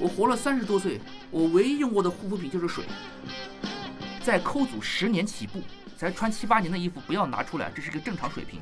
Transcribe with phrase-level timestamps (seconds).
[0.00, 0.98] 我活了三十多岁，
[1.30, 2.84] 我唯一用过的护肤品就是水。
[4.24, 5.60] 在抠组十年起步，
[5.96, 8.60] 才穿七八年的衣服不要拿出来，这是个正常水平。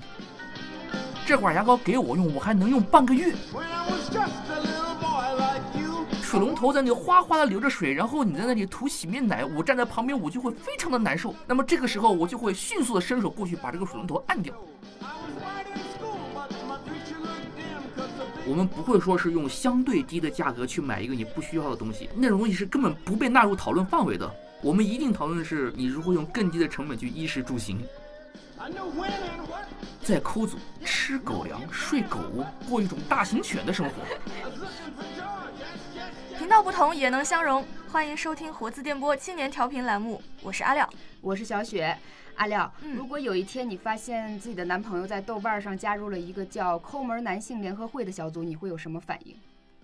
[1.24, 3.32] 这管牙膏给我用，我还能用半个月。
[6.22, 11.34] 水龙头在那里哗哗的流着水，然后你在那里涂洗面奶，我站在旁边我就会非常的难受。
[11.46, 14.52] 那么这个时候我就会迅速的伸手过去把这个水龙头按掉。
[18.48, 24.34] 我们不会说是用相对低的价格去买一个你不需要的东西，那种东西是根本不被纳入讨论范围的。
[24.62, 27.78] 我们一定讨论的是你如何用更低的成本去衣食住行。
[30.02, 33.92] 在抠组吃狗粮、睡狗窝，过一种大型犬的生活。
[36.38, 37.62] 频道不同也能相融，
[37.92, 40.88] 欢迎收听活字电波青年调频栏目，我是阿廖，
[41.20, 41.94] 我是小雪。
[42.38, 49.36] 阿廖，如果有一天你发现自己的男朋友在豆瓣上加入了一个叫“抠门男性联合会”的小组，你会有什么反应？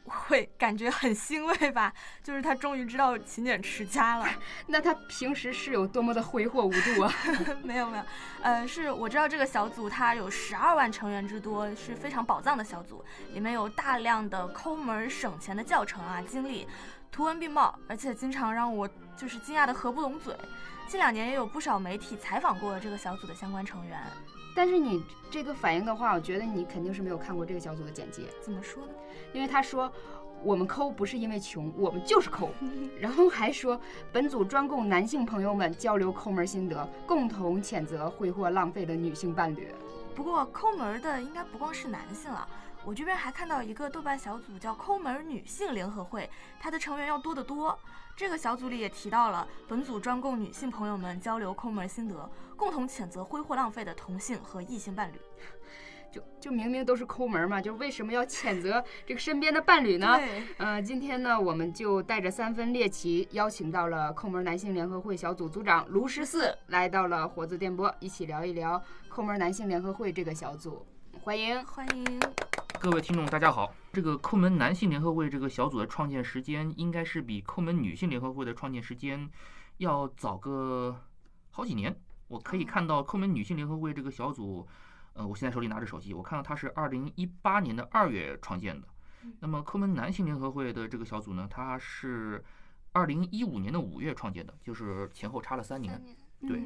[0.04, 1.92] 会感觉很欣慰吧，
[2.22, 4.28] 就是他终于知道勤俭持家了。
[4.68, 7.12] 那他平时是有多么的挥霍无度啊？
[7.64, 8.04] 没有没有，
[8.42, 16.68] 呃，是我知道这个小组它有十二万成员之多，是非常宝藏的小组，里面有大量的抠门省钱的教程啊、经历，
[17.10, 20.36] 图文并茂，而且经常让我就是惊讶的合不拢嘴。
[20.86, 24.00] 近两年也有不少媒体采访过这个小组的相关成员。
[24.54, 28.22] 但是你这个反应的话，我觉得你肯定是没有看过这个小组的简介。
[28.40, 28.92] 怎么说呢？
[29.32, 29.92] 因为他说，
[30.44, 32.50] 我们抠不是因为穷，我们就是抠。
[33.00, 33.80] 然后还说，
[34.12, 39.74] 本组专供男性朋友们交流抠门心得，共同谴责挥霍浪费的女性伴侣。
[40.14, 42.46] 不过抠门的应该不光是男性了。
[42.84, 47.76] 我这边还看到一个豆瓣小组叫“抠门女性联合会”，它的成员要多得多。
[48.16, 55.16] 这个小组里也提到了，本组专供女性朋友们交流抠门心得，共同谴责挥霍浪费的同性和异性伴侣。
[56.12, 60.16] 就就明明都是抠门嘛，就为什么要谴责这个身边的伴侣呢？
[60.58, 70.86] 嗯，今天呢，我们就带着三分猎奇，邀请到了抠门男性联合会小组组长卢十四，来到了活字电波，一起聊一聊抠门男性联合会这个小组。
[71.20, 72.20] 欢迎欢迎。
[72.78, 73.74] 各位听众，大家好。
[73.94, 79.30] 这个抠门男性联合会这个小组的创建时间，应该是比抠门女性联合会的创建时间
[79.76, 81.00] 要早个
[81.50, 81.96] 好几年。
[82.26, 84.66] 我可以看到抠门女性联合会这个小组，
[85.12, 88.88] 呃，我现在手里拿着手机，我看到它是二零一八年的二月创建的。
[89.38, 92.44] 那么抠门男性联合会的这个小组呢，它是
[92.90, 96.02] 二零一五年的五月创建的，就是前后差了三年。
[96.48, 96.62] 对，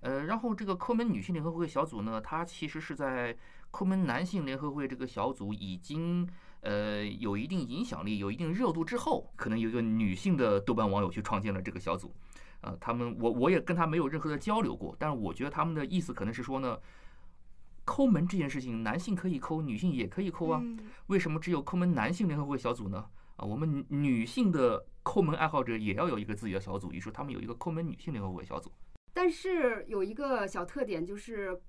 [0.00, 3.36] 呃，然后这个抠门女性联合会小组呢，它其实是在。
[3.70, 6.28] 抠门男性联合会这个小组已经
[6.64, 12.14] 呃有一定影响力、有一定热度之后，可能有一个女性的豆瓣网友去创建了这个小组，
[12.62, 16.78] 呃，他们我我也跟他没有任何的交流过，但是我觉得他们的意思可能是说呢，
[17.84, 20.62] 抠门这件事情，男性可以抠，女性也可以抠啊，
[21.08, 23.04] 为什么只有抠门男性联合会小组呢？
[23.36, 28.72] 啊，我们女性的抠门爱好者也要有一个自己的小组，于是他们有一个抠门女性联合会小组。
[29.12, 31.60] 但是有一个小特点就是。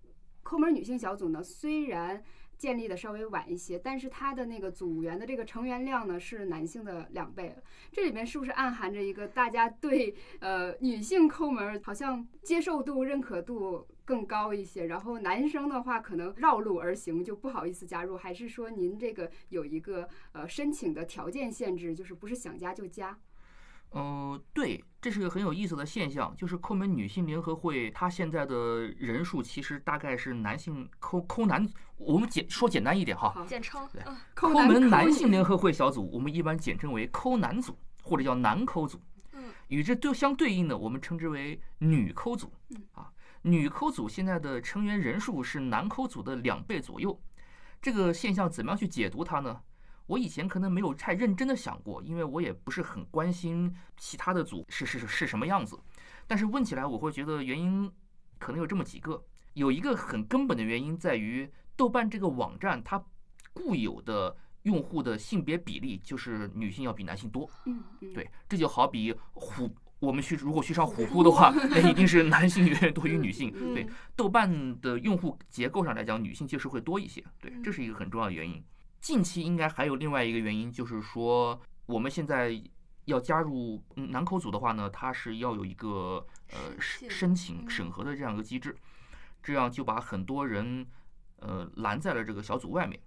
[0.48, 2.22] 抠门女性小组呢，虽然
[2.58, 7.56] 建立的稍微晚一些，但是它的那个组员的这个成员量呢是男性的两倍。
[7.92, 14.86] 这里面是不是暗含着一个大家对呃女性抠门好像接受度、认可度更高一些？
[14.86, 23.18] 然后男生的话可能绕路而行，就不好意思加入，还是说您这个有一个呃申请的条件限制，就是不是想加就加？
[23.98, 39.00] 嗯，对，这是个很有意思的现象，就是抠门女性联合会，它现在的人数其实大概是男性抠抠男，我们简说简单一点哈，简称对，抠门男性联合会小组，我们一般简称为抠男组或者叫男抠组，
[39.32, 42.52] 嗯，与之对相对应的，我们称之为女抠组，
[42.92, 43.10] 啊，
[43.44, 47.18] 女抠组现在的成员人数是男抠组的两倍左右，
[47.82, 49.62] 这个现象怎么样去解读它呢？
[50.08, 55.80] 我以前可能没有太认真的想过，因为我也不是很关心其他的组是是是什么样子。
[56.28, 57.92] 但是问起来，我会觉得原因
[58.38, 59.24] 可能有这么几个。
[59.54, 63.04] 有一个很根本的原因在于，豆瓣这个网站它
[63.54, 67.50] 固有的用户的性别比例就是女性要比男性多。
[67.66, 67.82] 嗯，
[68.14, 73.50] 对，这就好比虎，我们去如果去上虎扑的话，那一定是男性远远多于女性。
[73.74, 77.24] 对，豆瓣的用户结构上来讲，女性确实会多一些。
[77.40, 78.62] 对，这是一个很重要的原因。
[79.06, 82.60] 近期应该还有另外一个原因，就是说我们现在
[83.04, 88.76] 要加入男口组的话呢，它是要有一个呃申请审核的这样一个机制，
[89.44, 90.84] 这样就把很多人
[91.38, 93.00] 呃拦在了这个小组外面。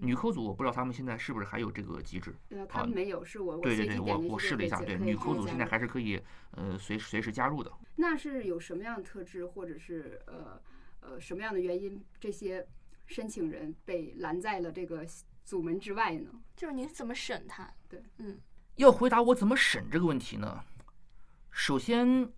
[0.00, 2.34] 女抠组我不知道他们现在是不是还有这个机制？
[2.66, 6.18] 他们没有，是我对对对，我我试了一下，对女抠组现在还是可以
[6.52, 7.70] 呃随随时加入的。
[7.96, 10.58] 那是有什么样的特质，或者是呃
[11.00, 12.66] 呃什么样的原因这些？
[13.08, 15.04] 申请人被拦在了这个
[15.42, 16.30] 组门之外呢？
[16.54, 17.68] 就是您怎么审他？
[17.88, 18.38] 对，嗯，
[18.76, 20.62] 要回答我怎么审这个问题呢？
[21.50, 22.30] 首先，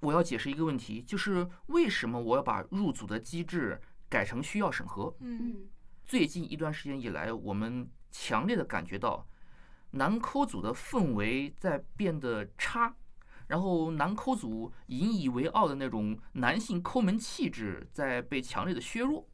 [0.00, 5.12] 我要解释一个问题，就是为什么我要把入组的机制改成需要审核？
[5.20, 5.68] 嗯嗯
[6.04, 9.26] 最近一段时间以来，我们强烈的感觉到
[9.92, 12.94] 男抠组的氛围在变得差，
[13.46, 19.26] 然后男抠组引以为傲的那种男性抠门气质在被强烈的削弱，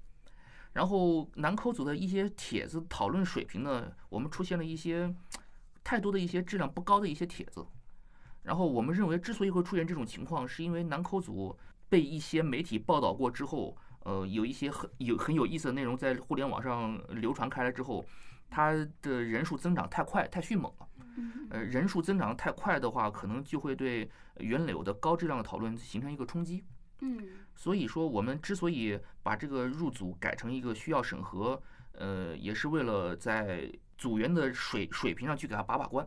[0.76, 5.12] 然后南口组的一些帖子讨论水平呢，我们出现了一些
[5.82, 7.66] 太多的一些质量不高的一些帖子，
[8.42, 11.58] 然后我们认为之所以会出现这种情况，是因为南口组
[11.88, 13.76] 被一些媒体报道过之后。
[14.06, 18.06] 呃，有一些很有很有意思的内容在互联网上流传开来之后，
[18.48, 18.70] 它
[19.02, 20.88] 的人数增长太快、太迅猛了。
[21.16, 24.08] 嗯呃，人数增长太快的话，可能就会对
[24.38, 26.62] 原有的高质量的讨论形成一个冲击。
[27.00, 31.60] 嗯所以说，我们之所以把这个入组改成一个需要审核，
[31.92, 36.06] 呃，也是为了在组员的水水平上去给他把把关，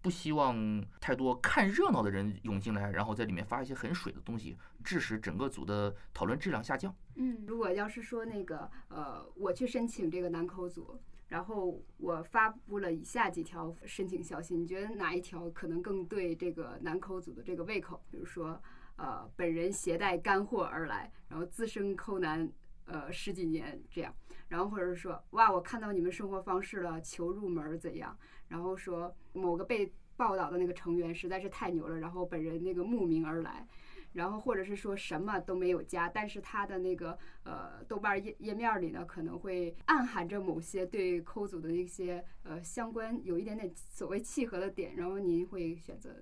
[0.00, 6.94] 不希望太多看热闹的人涌进来，然后在里面发一些很水的东西，致使整个组的讨论质量下降。
[7.16, 10.98] 嗯，如果要是说那个呃，我去申请这个南口组，
[11.28, 18.02] 然后我发布了以下几条申请消息，你觉得哪一条可能更对这个南口组的这个胃口？
[18.10, 18.60] 比如说，
[18.96, 22.50] 呃，本人携带干货而来，然后资深抠男
[22.84, 24.14] 呃十几年这样，
[24.48, 28.16] 然后或者是说，哇，我看到你们生活方式了，求入门怎样？
[28.48, 33.66] 然后说某个被报道的那个成员实在是太牛了，然后本人那个慕名而来。
[34.12, 46.14] 然后或者是说什么都没有加，但是他的那个呃豆瓣页页面里呢，可能会暗含着某些对抠组的一些呃相关有一点点所谓契合的点，然后您会选择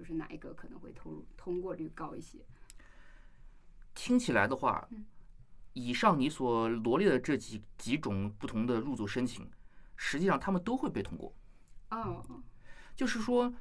[0.00, 2.38] 就是哪一个可能会投入通过率高一些？
[3.94, 5.04] 听起来的话嗯，
[5.74, 9.46] 以上你所罗列的这几几种不同的入组申请，
[9.98, 11.34] 实际上他们都会被通过。
[11.90, 12.24] 哦，
[12.96, 13.52] 就是说，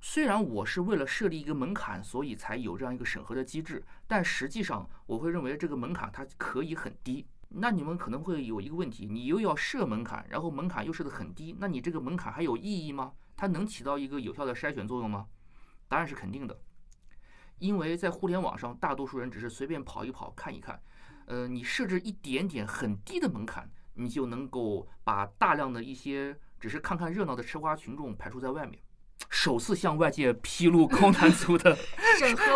[0.00, 7.26] 虽然我是为了设立一个门槛，所以才有这样一个审核的机制，但实际上我会认为这个门槛它可以很低。
[7.48, 13.14] 那你们可能会有一个问题，你又要设门槛，然后门槛又设得很低，那你这个门槛还有意义吗？
[13.36, 15.26] 它能起到一个有效的筛选作用吗？
[15.92, 16.58] 答案是肯定的，
[17.58, 20.80] 因为在互联网上，大多数人只是随便跑一跑、看一看，
[21.26, 28.80] 呃，你设置一点点很低的门槛，你就能够把大量的一些只是看看热闹的吃瓜群众排除在外面。
[29.28, 31.76] 首次向外界披露高难度的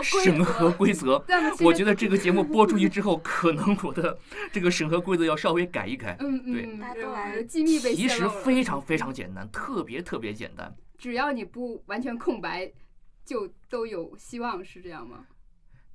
[0.02, 1.22] 审核规则，
[1.60, 4.18] 我觉得这个节目播出去之后，可能我的
[4.50, 6.16] 这个审核规则要稍微改一改。
[6.20, 10.74] 嗯对嗯，大家都来机密被其实泄露了非常非常简单，特别特别简单。
[10.96, 12.72] 只要你不完全空白，
[13.26, 15.26] 就都有希望，是这样吗？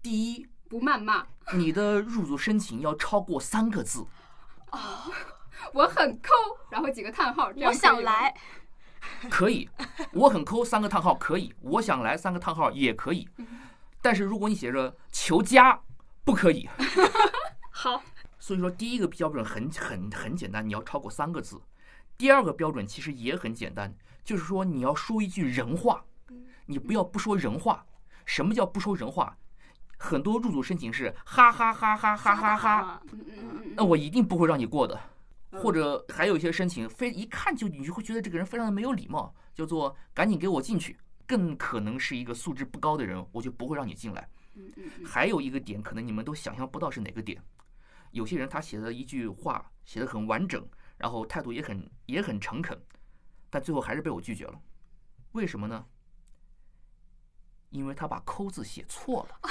[0.04, 4.06] 第一，不谩骂，你的入组申请要超过三个字，
[4.72, 4.80] 哦
[5.74, 6.30] 我很抠，
[6.70, 8.36] 然后几个叹号，这样我想来，
[9.30, 9.70] 可以。
[10.12, 11.54] 我很抠，三个叹号可以。
[11.62, 13.30] 我想来三个叹号也可以。
[14.02, 15.80] 但是如果你写着求加，
[16.26, 16.68] 不可以。
[17.70, 18.04] 好，
[18.40, 21.62] 所以说，第一个标准很很很简单，你要超过三个字。
[22.18, 26.04] 第二个标准其实也很简单，就是说你要说一句人话，
[26.72, 27.86] 你不要不说人话。
[28.26, 29.38] 什么叫不说人话？
[29.98, 33.02] 很多入组申请是哈哈哈哈哈哈哈，
[33.76, 34.96] 那我一定不会让你过的。
[35.52, 40.98] 嗯或者还有一些申请，非一看就你就会觉得这个人非常的没有礼貌，叫做赶紧给我进去。
[41.28, 44.30] 更可能是一个素质不高的人，我就不会让你进来。
[45.06, 47.44] 还有一个点，可能你们都想象不到是哪个点。
[48.12, 50.66] 有些人他写的一句话写的很完整，
[50.98, 52.82] 然后态度也很也很诚恳，
[53.50, 54.58] 但最后还是被我拒绝了。
[55.34, 55.86] 为什么呢？
[57.72, 59.50] 因为他把“抠”字写错了。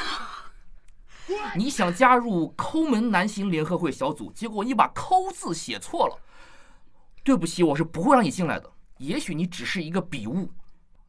[1.56, 6.18] 你想加入抠门男星联合会小组，结果你把“抠”字写错了。
[7.22, 8.72] 对不起，我是不会让你进来的。
[8.96, 10.50] 也许你只是一个笔误，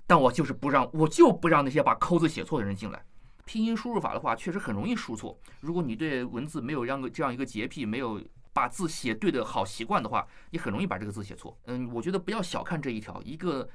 [0.06, 3.04] 但我就是不让，我就不让那些把“抠”字写错的人进来。
[3.46, 5.40] 拼音输入法的话，确实很容易输错。
[5.60, 8.22] 如果你对文字没有让个这样一个洁癖，没有
[8.54, 11.58] 把字写对的好习惯的话，你很容易把这个字写错。
[11.66, 13.68] 嗯，我觉得不要小看这一条，一个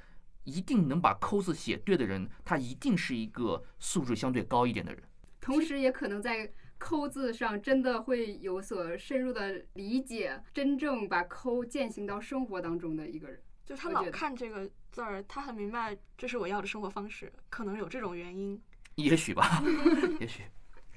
[0.46, 5.02] 一定能把抠字写对的人，他一定是一个素质相对高一点的人。
[5.40, 13.40] 同时也可能在抠字上真的会有所深入的理解，真正把抠践行到生活当中的一个人。
[13.64, 18.60] 就是他老看这个字儿，他很明白这是我要的生活方式，可能有这种原因。
[18.94, 19.62] 也许吧，
[20.20, 20.44] 也许。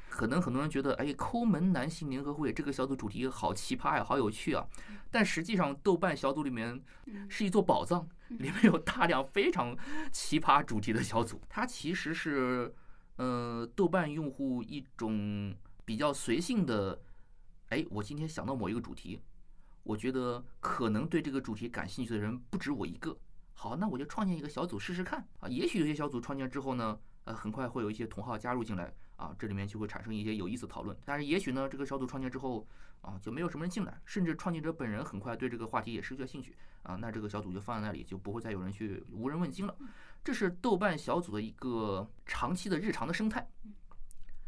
[0.09, 4.67] 可能很多人觉得，哎，抠门男性联合会这个小组主题好奇葩呀，好有趣啊！
[5.09, 9.75] 但实际上，豆瓣小组里面嗯是一座宝藏，里面有大量非常
[10.11, 11.41] 奇葩主题的小组。
[11.49, 12.73] 它其实是，
[13.17, 17.01] 呃，豆瓣用户一种比较随性的，
[17.69, 19.21] 哎，我今天想到某一个主题，
[19.83, 23.17] 我觉得可能对这个主题感兴趣的人不止我一个，
[23.53, 25.49] 好，那我就创建一个小组试试看啊。
[25.49, 30.95] 也许有些小组创建之后呢，呃，很快会有一些同好加入进来啊，这里面就会产生一些有意思讨论。
[31.03, 32.67] 但是也许呢，这个小组创建之后
[33.01, 39.75] 啊，就没有什么人进来，甚至创建者本人很快对这个话题也失去了兴趣啊，那这个小组就放在那里，就不会再有人去无人问津了。
[40.23, 43.49] 这是豆瓣小组的一个长期的日常的生态。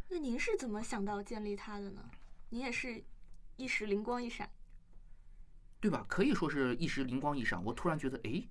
[0.09, 2.09] 那您是怎么想到建立它的呢？
[2.49, 3.03] 您也是
[3.55, 4.49] 一时灵光一闪，
[5.79, 6.05] 对吧？
[6.07, 8.47] 可以说是一时灵光一闪，我突然觉得，哎。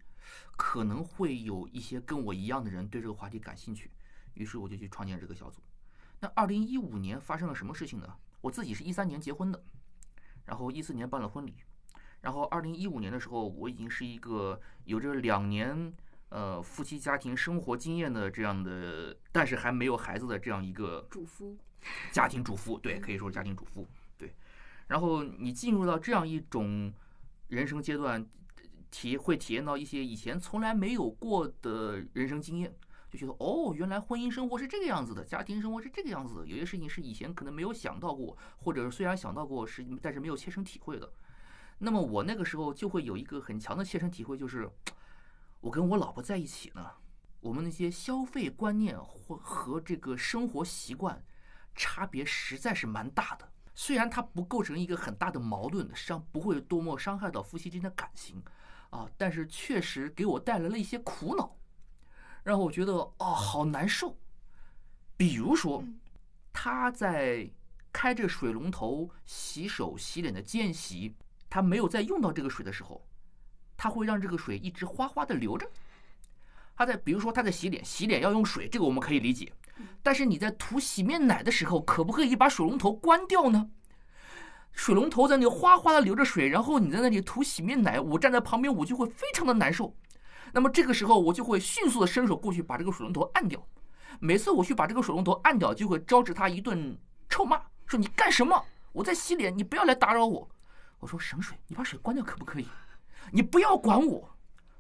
[0.57, 3.91] 可能会有一些跟我一样的人对这个话题感兴趣，
[4.35, 5.61] 于是我就去创建这个小组。
[6.21, 8.17] 那二零一五年发生了什么事情呢？
[8.41, 9.61] 我自己是一三年结婚的，
[10.51, 11.55] 然后一四年办了婚礼，
[12.23, 15.95] 然后二零一五年的时候，我已经是一个有着两年
[16.31, 21.57] 呃夫妻家庭生活经验的这样的，但是还没有孩子的这样一个主夫，
[22.11, 23.87] 家庭主妇，对，可以说是家庭主妇，
[24.19, 24.35] 对。
[24.89, 26.93] 然后你进入到这样一种
[27.49, 28.29] 人生阶段。
[28.93, 32.75] 体会体验到一些以前从来没有过的人生经验，
[33.11, 36.47] 就觉得哦，原来婚姻生活是这个样子的，家庭生活是这个样子的。
[36.47, 41.13] 有些事情是以前可能没有想到过，或者虽然想到过，是但是没有切身体会的。
[41.79, 44.71] 那么我那个时候就会有一个很强的切身体会，就是
[45.61, 46.89] 我跟我老婆在一起呢，
[47.41, 51.21] 我们那些消费观念或和这个生活习惯
[51.75, 53.51] 差别实在是蛮大的。
[53.75, 58.43] 虽然它不构成一个很大的矛盾，伤不会多么伤害到夫妻之间的感情。
[58.91, 61.57] 啊，但是确实给我带来了一些苦恼，
[62.43, 64.17] 让我觉得哦，好难受。
[65.17, 65.85] 比如说，
[66.53, 67.49] 他在
[67.93, 71.15] 开着水龙头洗手洗脸的间隙，
[71.49, 73.05] 他没有再用到这个水的时候，
[73.77, 75.69] 他会让这个水一直哗哗的流着。
[76.77, 79.53] 他在比如说他在洗脸，洗脸要用水，这个我们可以理解。
[80.03, 83.71] 但是你在涂洗面奶的时候，可不可以把水龙头关掉呢？
[84.73, 89.95] 水龙头在那哗哗的流着水，然后你在那里涂洗面奶，我站在旁边，我就会非常的难受。
[90.53, 93.65] 那么这个时候，我就会迅速的伸手过去把这个水龙头按掉。
[94.19, 96.97] 每次我去把这个水龙头按掉，就会招致他一顿
[97.29, 98.63] 臭骂，说你干什么？
[98.93, 100.49] 我在洗脸，你不要来打扰我。
[100.99, 102.67] 我说省水，你把水关掉可不可以？
[103.31, 104.29] 你不要管我。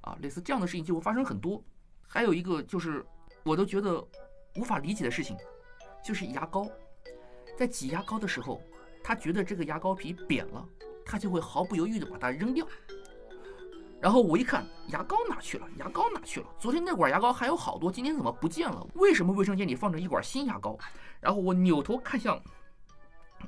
[0.02, 1.62] 啊，类似这样的事情就会发生很多。
[2.06, 3.04] 还有一个就是，
[3.44, 4.04] 我都觉得
[4.56, 5.36] 无法理解的事情，
[6.04, 6.66] 就是牙膏，
[7.56, 8.60] 在挤牙膏的时候。
[9.02, 10.62] 他觉得这个牙膏皮扁了，
[11.06, 12.66] 他就会毫不犹豫地把它扔掉。
[14.00, 15.66] 然后我一看，牙膏哪去了？
[15.76, 16.46] 牙膏哪去了？
[16.58, 18.86] 昨天那管牙膏还有好多，今天怎么不见了？
[18.94, 20.78] 为什么卫生间里放着一管新牙膏？
[21.20, 22.40] 然后我扭头看向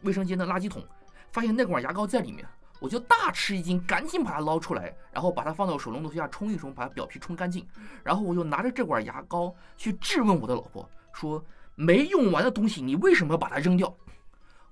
[0.02, 0.86] 卫生间的垃圾桶，
[1.30, 2.46] 发现那管牙膏在里面，
[2.80, 7.66] 我就大吃一惊，赶紧把它捞出来，然后把它放到水龙头下冲一冲，把它表皮冲干净。
[8.04, 11.42] 然后我就拿着这管牙膏去质问我的老婆，说：
[11.74, 13.94] 没用完的东西，你为什么要把它扔掉？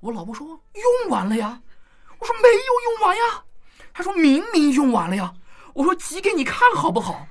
[0.01, 1.63] 我老婆说用完了呀，
[2.19, 3.45] 我说没有用完呀，
[3.95, 5.33] 她说明明用完了呀，
[5.75, 7.27] 我说挤给你看好不好？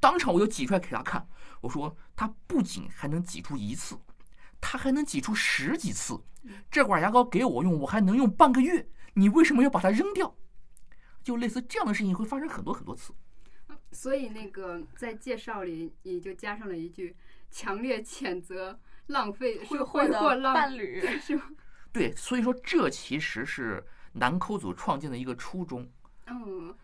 [0.00, 1.26] 当场我就挤出来给他看，
[1.60, 3.98] 我说他不仅还能挤出一次，
[4.60, 6.20] 他还能挤出十几次，
[6.70, 10.34] 这管牙膏给我用，我还能用半个月，你为什么要把它扔掉？
[11.22, 13.14] 就类似这样的事情会发生很多很多次。
[13.92, 17.16] 所以那个在介绍里你就加上了一句
[17.50, 21.44] 强烈谴责浪费挥霍的伴侣， 是吗？
[21.92, 23.82] 对，所以说这其实是
[24.12, 25.88] 南抠组创建的一个初衷。
[26.26, 26.76] 嗯，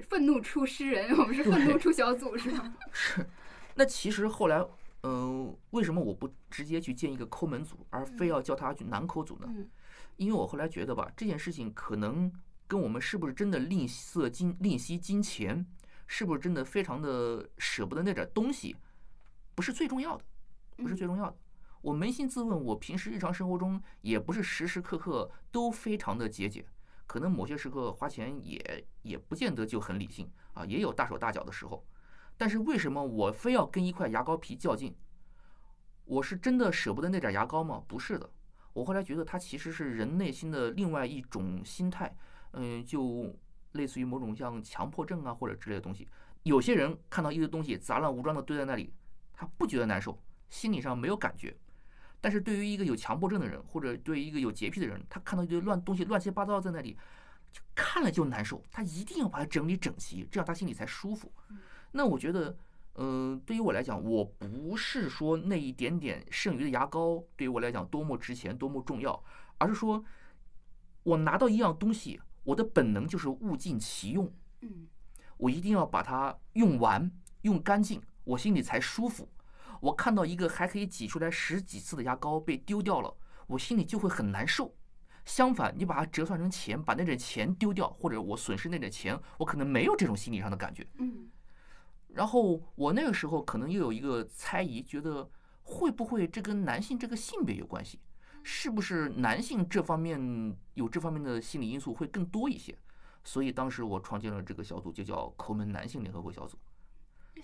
[0.00, 2.74] 愤怒出诗人， 我们是愤怒出小组，是吗？
[2.92, 3.26] 是。
[3.74, 4.64] 那其实后来，
[5.02, 9.48] 嗯，为什么我不直接去建一个抠门组，而非要叫他去南抠组呢？
[10.16, 12.32] 因为我后来觉得吧，这件事情可能
[12.66, 15.64] 跟我们是不是真的吝啬金、吝惜金钱，
[16.08, 18.74] 是不是真的非常的舍不得那点东西，
[19.54, 20.24] 不是最重要的，
[20.76, 21.36] 不是最重要的。
[21.80, 26.64] 我扪心自问，我平时日常生活中也不是时时刻刻都非常的节俭，
[27.08, 31.84] 可能某些时刻花钱也也不见得就很理性啊，也有大手大脚的时候。
[32.36, 34.94] 但是为什么我非要跟一块牙膏皮较劲？
[36.04, 37.82] 我是真的舍不得那点牙膏吗？
[37.88, 38.30] 不是的，
[38.74, 42.14] 我后来觉得它其实是人内心的另外一种心态，
[42.52, 43.34] 嗯，就
[43.72, 46.06] 类似于某种像强迫症啊或者之类的东西。
[46.42, 48.92] 有些人看到一堆东西杂乱无章的堆在那里，
[49.32, 51.56] 他不觉得难受，心理上没有感觉。
[52.20, 56.96] 但是对于一个有强迫症的人，或者对于一个有洁癖的人，他看到一堆乱东西乱七八糟在那里，
[57.52, 58.62] 就看了就难受。
[58.70, 61.32] 他一定要把它整理整齐，这样他心里才舒服。
[61.92, 62.56] 那我觉得，
[62.96, 69.22] 嗯，对于我来讲，我不是说那一点点剩余的牙膏对于我来讲多么值钱、多么重要，
[69.58, 70.04] 而是说，
[71.04, 74.30] 我拿到一样东西，我的本能就是物尽其用。
[74.62, 74.88] 嗯，
[75.36, 77.08] 我一定要把它用完、
[77.42, 79.28] 用干净，我心里才舒服。
[79.80, 83.16] 我看到一个还可以挤出来十几次的牙膏被丢掉了，
[83.46, 84.74] 我心里就会很难受。
[85.24, 90.86] 相反，你把它折算成钱，把那点钱丢掉，或者我损失那点钱，我可能没有这种心理上的感觉。
[90.98, 91.28] 嗯，
[92.08, 95.30] 然后我那个时候可能又有一个猜疑，觉得
[95.62, 98.00] 会不会这跟男性这个性别有关系？
[98.42, 102.74] 是不是男性这方面有这方面的心理因素会更多一些？
[103.22, 106.56] 所以当时我创建了这个小组，就叫抠门男性联合会小组。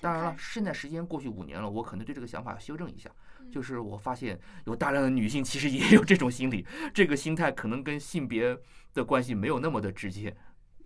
[0.00, 3.10] 当然了，现在时间过去五年了，我可能对这个想法要修正一下，
[3.50, 8.58] 就是我发现有大量的女性其实也有这种心理，这个心态可能跟性别
[8.92, 10.36] 的关系没有那么的直接。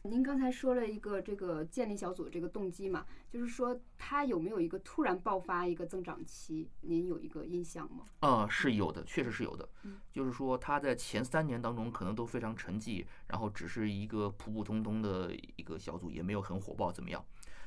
[0.02, 6.70] 您刚才说了一个这个建立小组这个动机嘛，就是说它有没有一个突然爆发一个增长期？
[6.82, 8.04] 您有一个印象吗？
[8.20, 9.68] 呃，是有的，确实是有的。
[10.12, 17.22] 就是说它在前三年当中可能都非常沉寂，然后只是一个普普通通的一个小组，也没有很火爆怎么样。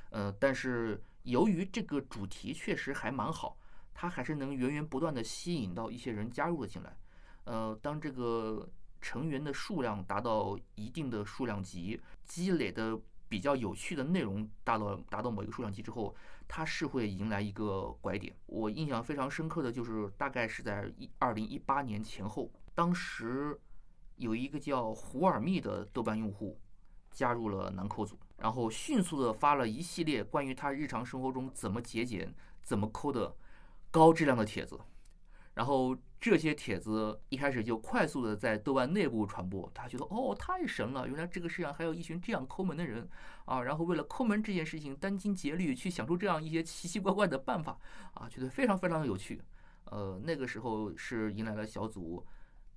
[0.09, 3.57] 呃，但是由于这个主题确实还蛮好，
[3.93, 6.97] 它还是能源源不断的吸引到一些人加入了进来。
[7.43, 8.67] 呃，当这个
[8.99, 16.15] 成员的数量达到一定的数量级，积累的比较有趣的内容达到达到某一个数量级之后，
[16.47, 18.35] 它是会迎来一个拐点。
[18.45, 23.59] 我印象非常深刻的就是大概是在一二零一八年前后，当时
[24.17, 26.59] 有一个叫胡尔密的豆瓣用户
[27.09, 32.33] 加入了南抠组，然后迅速的发了一系列关于他日常生活中怎么节俭、
[32.63, 33.35] 怎么抠的
[33.91, 34.79] 高质量的帖子。
[35.53, 43.07] 然后这些帖子一开始就快速的在豆瓣内部传播，他觉得哦太神了，原来这个世上还有一群这样抠门的人
[43.45, 43.61] 啊！
[43.61, 47.77] 然后为了抠门这件事情殚精竭虑，去想出这样一些奇奇怪怪的办法
[48.13, 49.41] 啊，觉得非常非常的有趣。
[49.83, 52.25] 呃，那个时候是迎来了小组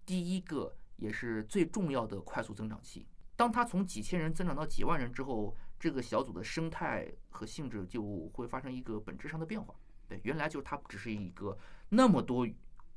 [0.04, 3.06] 第一个也是最重要的快速增长期。
[3.36, 9.74] 当他从几千人增长到几万人之后，这个小组的生态和性质就会发生一个本质上的变化。
[10.08, 11.56] 对，原来就是它只是一个
[11.88, 12.46] 那么多。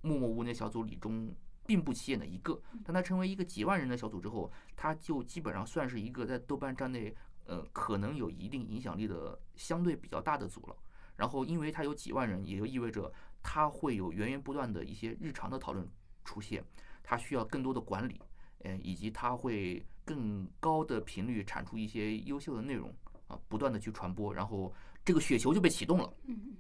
[0.01, 7.13] 默默无闻小组里中并不起眼的一个，当他成为一个几万人的小组之后，他就基本上算是一个在豆瓣站内，
[7.45, 10.75] 呃，可能有一定影响力的相对比较大的组了。
[11.15, 15.85] 然后，因为他有几万人，也就意味着他会有源源不断的一些日常的讨论
[16.23, 16.63] 出现，
[17.01, 18.21] 他需要更多的管理，
[18.59, 22.93] 呃，以及它会更高的频率产出一些优秀的内容
[23.27, 26.13] 啊，不断的去传播，然后这个雪球就被启动了。
[26.25, 26.55] 嗯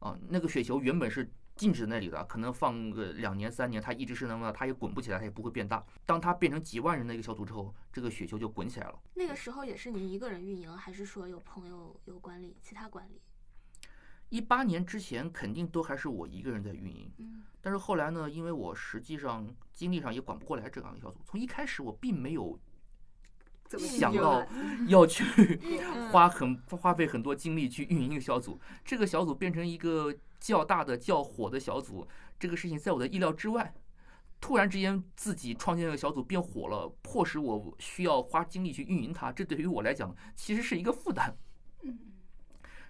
[0.00, 1.30] 啊，那个雪球原本是。
[1.56, 5.86] 静止那里的，可能放个两年三年，它一直是那么，它也滚不起来，它也不会变大。
[6.04, 9.00] 当它变成几万人的一个小组之后，这个雪球就滚起来了。
[9.14, 13.22] 那个时候也是您一个人运营，还是说有朋友有管理，其他管理？
[14.34, 22.58] 一八年之前肯定都还是我一个人在运营，嗯，但是后来呢，因为我实际上精力上也管不过来这样一个小组，从一开始我并没有
[23.78, 24.44] 想到
[24.88, 25.24] 要去
[26.10, 30.14] 花很花费很多精力去运营一个小组，这个小组变成一个。
[30.40, 32.06] 较大的、较火的小组，
[32.38, 33.74] 这个事情在我的意料之外。
[34.42, 39.32] 突然之间，自己创建的小组变火了，迫使我需要花精力去运营它。
[39.32, 41.34] 这对于我来讲，其实是一个负担。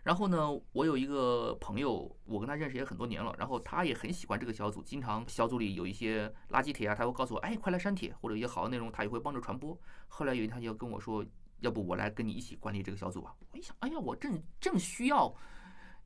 [0.04, 9.76] 然后呢，我有一个朋友，我跟他认识也很多年了，然后他也很喜欢这个小组，经常小组里有一些垃圾帖啊，他会告诉我，哎，快来删帖，或者一些好的内容，他也会帮着传播。
[10.06, 11.24] 后来有一天，他就跟我说，
[11.60, 13.34] 要不我来跟你一起管理这个小组吧？
[13.50, 15.34] 我一想，哎呀，我正正需要。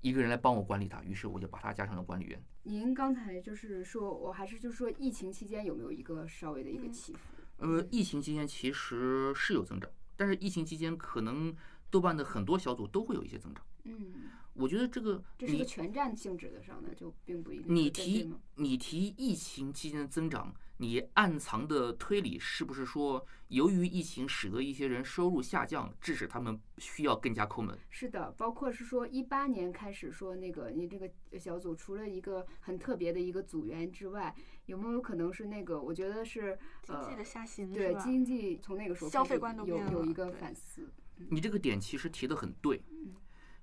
[0.00, 2.40] 一个人来帮我管理他，于是我就把他加上了管理员。
[2.62, 7.18] 您刚才就是说，我还是就是说，疫情期间有没有一个稍微的一个起伏？
[7.56, 11.52] 呃，疫情期间其实是有增长，但是疫情期间可能
[11.90, 13.64] 豆瓣的很多小组都会有一些增长。
[13.84, 17.74] 嗯，我觉得这个这是个全站性质的上的，就并不一定。
[17.74, 20.54] 你提你提疫情期间的增长。
[20.80, 27.76] 你暗藏的推理是不是说，由于疫情使得一些人收入下降，致使他们需要更加抠门？
[27.90, 34.32] 是的，包括是说一八年开始说那个你这个小组除了一个很特别的一个组员之外，
[34.66, 35.82] 有没有可能是那个？
[35.82, 40.88] 我觉得是经济的下行，对经济从那个时候消费观都有有一个反思。
[41.28, 42.80] 你这个点其实提的很对，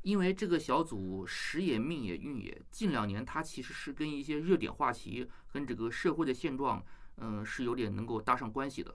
[0.05, 6.85] 因为这个小组时也命也运也，近两年它其实是跟一些热点话题跟这个社会的现状。
[7.17, 8.93] 嗯，是有点能够搭上关系的。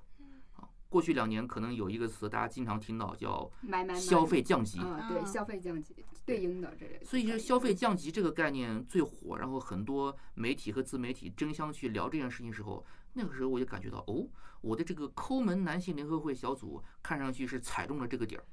[0.55, 3.51] 啊，过去两年可能有一个词大家经常听到，叫
[3.99, 4.79] “消费降级”。
[4.85, 5.97] 啊，对，消费降级
[6.27, 7.03] 对应的这类。
[7.03, 14.29] 所以，就消费降级这个概念最火，然后很多媒体和自媒体争相去聊这件事情时候，那个时候我就感觉到，哦，
[14.61, 18.45] 我的这个抠门男性联合会小组看上去是踩中了这个点儿，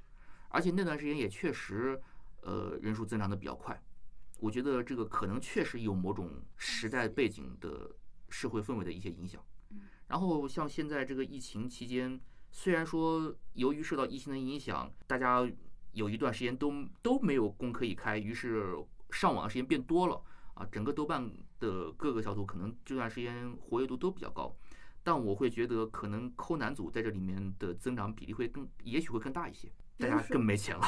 [0.48, 2.00] 而且那段时间也确实，
[2.42, 3.80] 呃，人数增长的比较快。
[4.40, 7.90] 我觉得这个可能确实有某种时代背景的
[8.28, 9.42] 社会氛围的一些影响。
[10.06, 12.18] 然后像现在这个疫情期间，
[12.50, 15.46] 虽然说由于受到疫情的影响，大家
[15.92, 16.72] 有一段时间都
[17.02, 18.74] 都没有工可以开，于是
[19.10, 20.22] 上网的时间变多了
[20.54, 20.66] 啊。
[20.70, 24.56] 整个豆瓣的各个小组可能这段时间活跃度都比较高，
[25.02, 30.82] 但我会觉得可能抠男组在这里面的增长比例会更，也许会更大一些，大家更没钱了，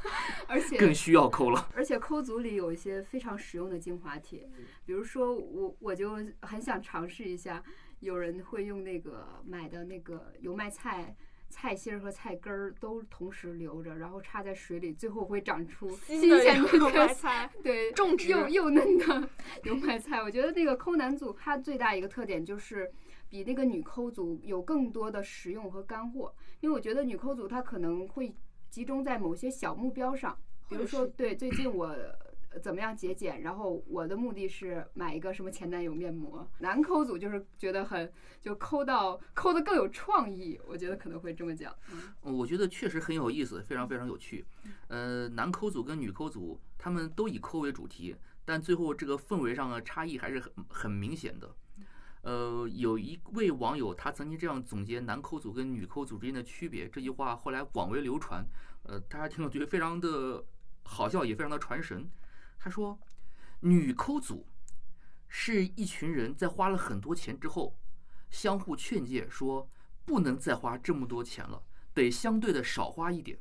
[0.48, 1.68] 而且更需要抠了。
[1.74, 4.48] 而且抠组里有一些非常实用的精华帖，
[4.84, 7.62] 比如说我我就很想尝试一下，
[8.00, 11.14] 有人会用那个买的那个油麦菜。
[11.50, 17.48] 菜心儿和菜根儿都同时留着，然后插在水里，最后会长出新鲜的油麦菜。
[17.62, 19.28] 对，种植又又嫩的
[19.62, 20.20] 油麦菜。
[20.20, 22.90] 我觉得那个抠男组它最大一个特点就是
[23.28, 28.34] 比那个女抠组有更多的实用和干货，因为我觉得女抠组它可能会
[28.74, 30.36] 集中在某些小目标上，
[30.68, 31.94] 比如说对最近我。
[32.62, 33.40] 怎么样节俭？
[33.42, 36.48] 然后我的目的是买一个什么前男友面膜。
[36.60, 41.74] 男抠组就是觉得很就抠到抠的更有创意，我觉得可能会这么讲。
[42.22, 44.44] 嗯，我觉得确实很有意思，非常非常有趣。
[44.86, 51.52] 呃，男抠组跟女抠组他们都以抠为主题，但最后这个氛围上的差异还是很很明显的。
[52.24, 58.42] 呃，有一位网友他曾经这样总结男抠组跟女抠组之间的区别，这句话后来广为流传。
[58.84, 60.42] 呃，大家听了觉得非常的
[60.84, 62.08] 好笑，也非常的传神。
[62.58, 62.98] 他说
[63.60, 64.46] ：“女抠组
[65.28, 67.78] 是一群人在花了很多钱之后，
[68.30, 69.68] 相互劝诫说
[70.06, 73.36] 不能再花这么多钱了，得相对的少花一点；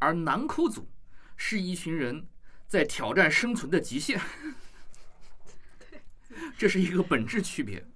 [0.00, 0.90] 而男抠组
[1.36, 2.26] 是一群人
[2.66, 4.20] 在挑战生存的极限。
[6.58, 7.86] 这是一个本质区别。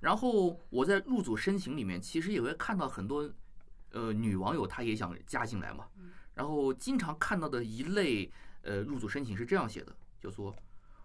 [0.00, 3.30] 然后我在入组申请里面，其实也会看到很多
[3.92, 5.86] 呃女网友，她也想加进来嘛。
[6.34, 8.30] 然后经常看到的一类。”
[8.62, 10.54] 呃，入组申请是这样写的，就说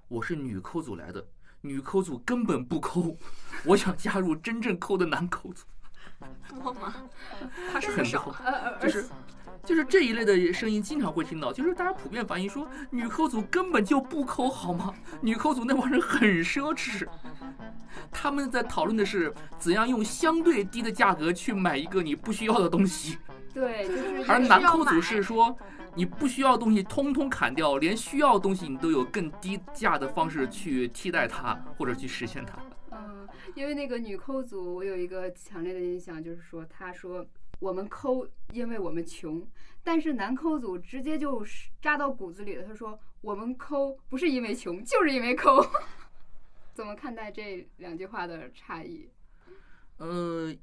[0.10, 1.26] 我是女抠组来的，
[1.62, 3.16] 女抠组根本不抠，
[3.64, 5.64] 我想加入真正抠的男抠组。
[7.72, 8.36] 他是 很少，
[8.82, 9.08] 就是
[9.66, 14.94] 就是这一类的声音经常会听到，就是大家普遍反映说女抠组根本就不抠，好吗？
[15.22, 17.08] 女抠组那帮人很奢侈，
[18.12, 23.18] 他们在讨论的是怎样用相对低的价格去买一个你不需要的东西。
[23.54, 25.58] 对，就是而男抠组是说。
[25.96, 32.58] 你不需要的东西通通砍掉，连需要的东西你都有更低价的方式去替代它，或者去实现它。
[32.90, 37.24] 嗯，因为那个女抠组，我有一个强烈的印象，就是说，她说
[37.60, 39.46] 我们抠，因为我们穷，
[39.84, 41.46] 但是男抠组直接就
[41.82, 42.64] 扎到骨子里了。
[42.64, 45.62] 他说我们抠不是因为穷， 就是因为抠。
[46.74, 49.10] 怎么看待这两句话的差异？
[49.98, 50.54] 呃，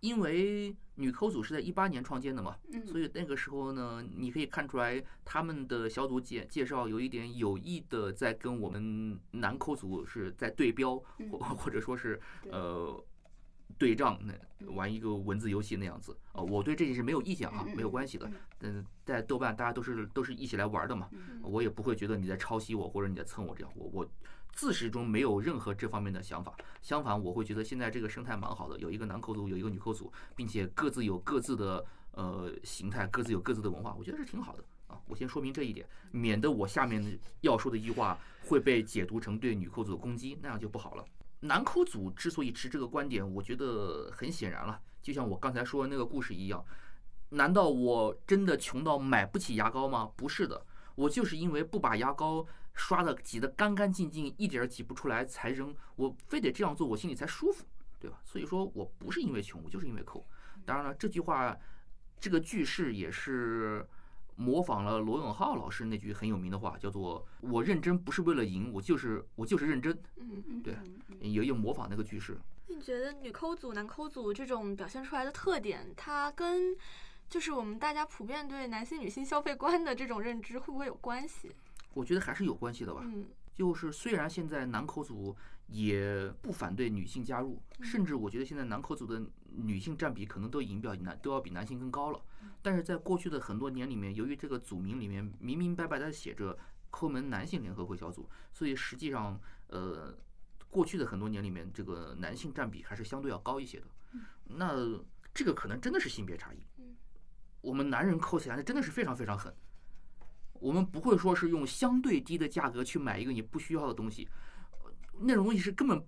[0.00, 0.74] 因为。
[0.98, 10.96] 女抠组是在一八年创建的嘛，所以那个时候呢，你可以看出来他们的小组介介绍有一点有意的在跟我们男抠组是在对标，
[11.30, 12.18] 或或者说是
[12.50, 12.98] 呃
[13.78, 16.40] 对仗，那玩一个文字游戏那样子啊。
[16.40, 18.30] 我对这件事没有意见啊，没有关系的。
[18.60, 21.08] 嗯，在豆瓣大家都是都是一起来玩的嘛，
[21.42, 24.08] 我也不会觉得你在抄袭我或者你在蹭我这样，我我。
[24.52, 34.98] 自始终没有任何这方面的想法，相反，我会觉得现在这个生态蛮好的，有一个男扣组，有一个女扣组，并且各自有各自的呃形态，各自有各自的文化，我觉得是挺好的啊。
[35.08, 41.04] 我先说明这一点，免得我下面要说的一句话会被解读成对女扣组的攻击，那样就不好了。
[41.40, 46.64] 男口组之所以持这个观点，我觉得很显然了，就像我刚才说的那个故事一样，
[47.30, 50.10] 难道我真的穷到买不起牙膏吗？
[50.16, 52.46] 不是的，我就是因为不把牙膏。
[52.78, 55.74] 刷的挤得干干净净，一点儿挤不出来才扔。
[55.94, 57.64] 我非得这样做，我心里才舒服，
[57.98, 58.20] 对吧？
[58.22, 60.22] 所以说我不是因为穷，我就是因为抠。
[60.66, 61.58] 当然了，这句话，
[62.20, 63.88] 这个句式也是
[64.36, 69.98] 模仿了罗永浩老师那句很有名的话，叫做“我认真不是为了赢，我就是我就是认真”。
[70.16, 70.76] 嗯嗯，对，
[71.20, 72.38] 有一模仿那个句式。
[72.68, 76.76] 你觉得女抠组、男抠组这种表现出来的特点，它跟
[77.28, 81.50] 就是我们大家普遍对男性、女性消费观的这种认知会不会有关系？
[81.94, 83.00] 我觉得还是有关系的吧。
[83.04, 85.34] 嗯，就是虽然现在男抠组
[85.68, 92.20] 也不反对女性加入，甚至我觉得现在男抠组的女性占比可能都已经比较男都要比男性更高了。
[92.66, 96.58] 但是在过去的很多年里面，由于这个组名里面明明白白的写着
[96.90, 100.12] “抠门男性联合会小组”，所以实际上，呃，
[100.68, 103.86] 过去的很多年里面，这个男性占比还是相对要高一些的。
[104.46, 104.74] 那
[105.32, 106.66] 这个可能真的是性别差异。
[107.60, 109.54] 我们男人抠起来那真的是非常非常狠。
[110.54, 114.28] 我们不会说是用相对低的价格去买一个你不需要的东西，
[115.20, 116.04] 那种东西是根本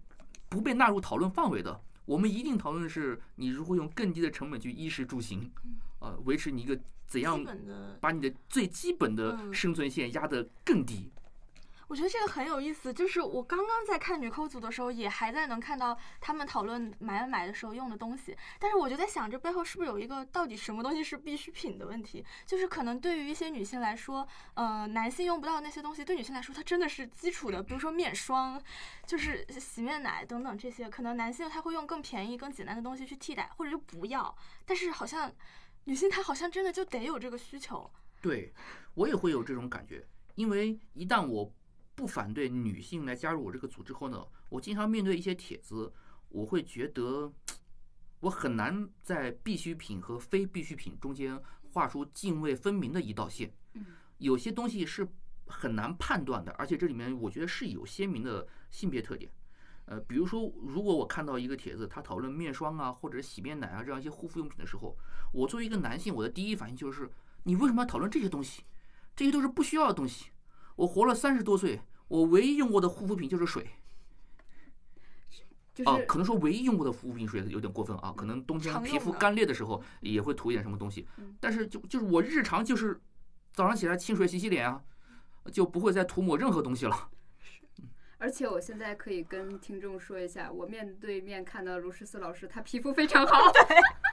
[0.48, 1.80] 不被纳入讨论范围的。
[2.08, 5.52] 我们一定讨论的是你如何用更低的成本去衣食住行，
[6.00, 7.44] 呃，维持你一个怎样
[8.00, 11.10] 把你的最基本的生存线压得更低。
[11.88, 22.22] 我觉得这个很有意思，就是我刚刚在看女扣组的时候，也还在能看到他们讨论买买的时候用的东西，但是我就在想，这背后是不是有一个到底什么东西是必需品的问题？
[22.44, 28.62] 就是可能对于一些女性来说，呃，男性用不到那些东西，对女性来说它真的是基础的，比如说面霜，
[29.06, 35.32] 就是洗面奶等等这些，可能男性他会用更便宜、更简单的东西去替代，或者就不要，但是好像
[35.84, 37.90] 女性她好像真的就得有这个需求。
[38.20, 38.52] 对
[38.92, 41.50] 我也会有这种感觉，因为一旦我
[41.98, 45.92] 不反对女性来加入我这个组织后呢，我经常面对一些帖子，
[46.28, 47.32] 我会觉得
[48.20, 53.52] 我很难在必需品和非必需品中间画出泾渭分明的一道线。
[54.18, 55.08] 有些东西是
[55.48, 59.28] 很难判断的，而且这里面我觉得是有鲜明的性别特点。
[59.86, 64.96] 呃，比如说，如果我看到一个帖子，他讨论面霜啊，或者洗面奶啊这样一些护肤用品的时候，
[65.32, 67.10] 我作为一个男性，我的第一反应就是。
[67.44, 68.62] 你为什么要讨论这些东西？
[69.16, 70.26] 这些都是不需要的东西。
[70.78, 73.66] 我活了三十多岁，我唯一用过的护肤品就是水。
[75.74, 78.14] 就是、啊，可能说唯一用过的护肤品水有点过分啊。
[78.16, 81.06] 可能冬天皮肤干裂的时候也会涂一点什么东西。
[81.40, 83.00] 但是就就是我日常就是
[83.52, 84.80] 早上起来清水洗洗脸啊，
[85.52, 87.10] 就不会再涂抹任何东西了。
[88.18, 93.34] 而且我现在可以跟听众说一下，我面对面看到卢诗思老师，他皮肤非常好。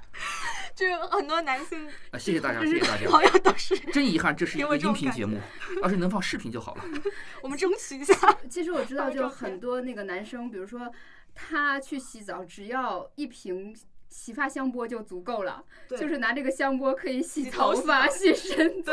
[0.75, 0.85] 对。
[0.87, 3.09] 就是很多男性啊，谢谢大家，谢谢大家。
[3.09, 5.39] 朋友都是 真遗憾，这是一个音频节目，
[5.81, 6.83] 要是能放视频就好了。
[7.41, 8.13] 我们争取一下。
[8.49, 10.91] 其实我知道，就很多那个男生，比如说
[11.33, 13.75] 他去洗澡，只要一瓶
[14.09, 18.91] 洗发香波就足够了，就是拿这个香波可以洗头发、洗身子、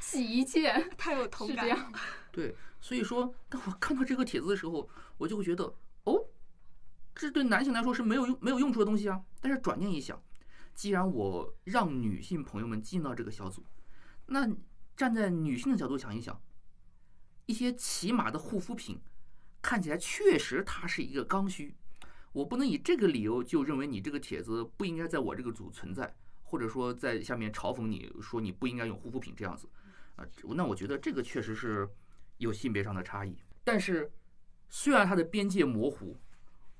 [0.00, 0.72] 洗一切。
[0.98, 1.92] 太有同感。
[2.32, 5.72] 对，所以说，当我看到这个帖子的时候，我就会觉得，
[6.04, 6.24] 哦，
[7.14, 9.20] 这对男性来说是没有用、没有用处的东西啊。
[9.40, 10.20] 但是转念一想。
[10.74, 13.64] 既然我让女性朋友们进到这个小组，
[14.26, 14.48] 那
[14.96, 16.40] 站在女性的角度想一想，
[17.46, 19.00] 一些起码的护肤品
[19.62, 21.76] 看起来确实它是一个刚需，
[22.32, 29.68] 我不能以这个理由就认为你这个帖子不应该在我这个组存在，或者说在下面嘲讽你说你不应该用护肤品这样子
[30.16, 31.88] 啊，那我觉得这个确实是
[32.38, 33.36] 有性别上的差异。
[33.62, 34.12] 但是
[34.68, 36.16] 虽然它的边界模糊。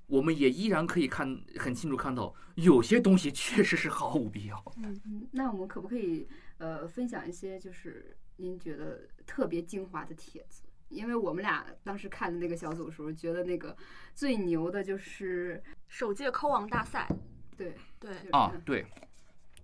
[0.06, 4.64] 我们也依然可以看很清楚，看到有些东西确实是毫无必要。
[4.76, 10.62] 嗯嗯，那我们可不可以呃分享一些就是您觉得特别精华的帖子？
[10.90, 13.74] 因为我们俩当时看的那个小组的时候，觉得那个
[14.14, 17.08] 最牛的就是首届抠王大赛。
[17.56, 18.86] 对对啊对，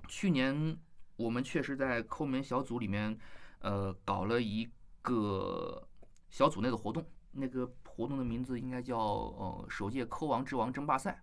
[0.08, 0.76] 去年
[1.16, 3.16] 我们确实在抠门小组里面
[3.60, 4.66] 呃搞了一
[5.02, 5.86] 个
[6.30, 7.70] 小组内的活动，那个。
[7.90, 11.20] 活动的名字应该叫呃首届抠王之王争霸赛，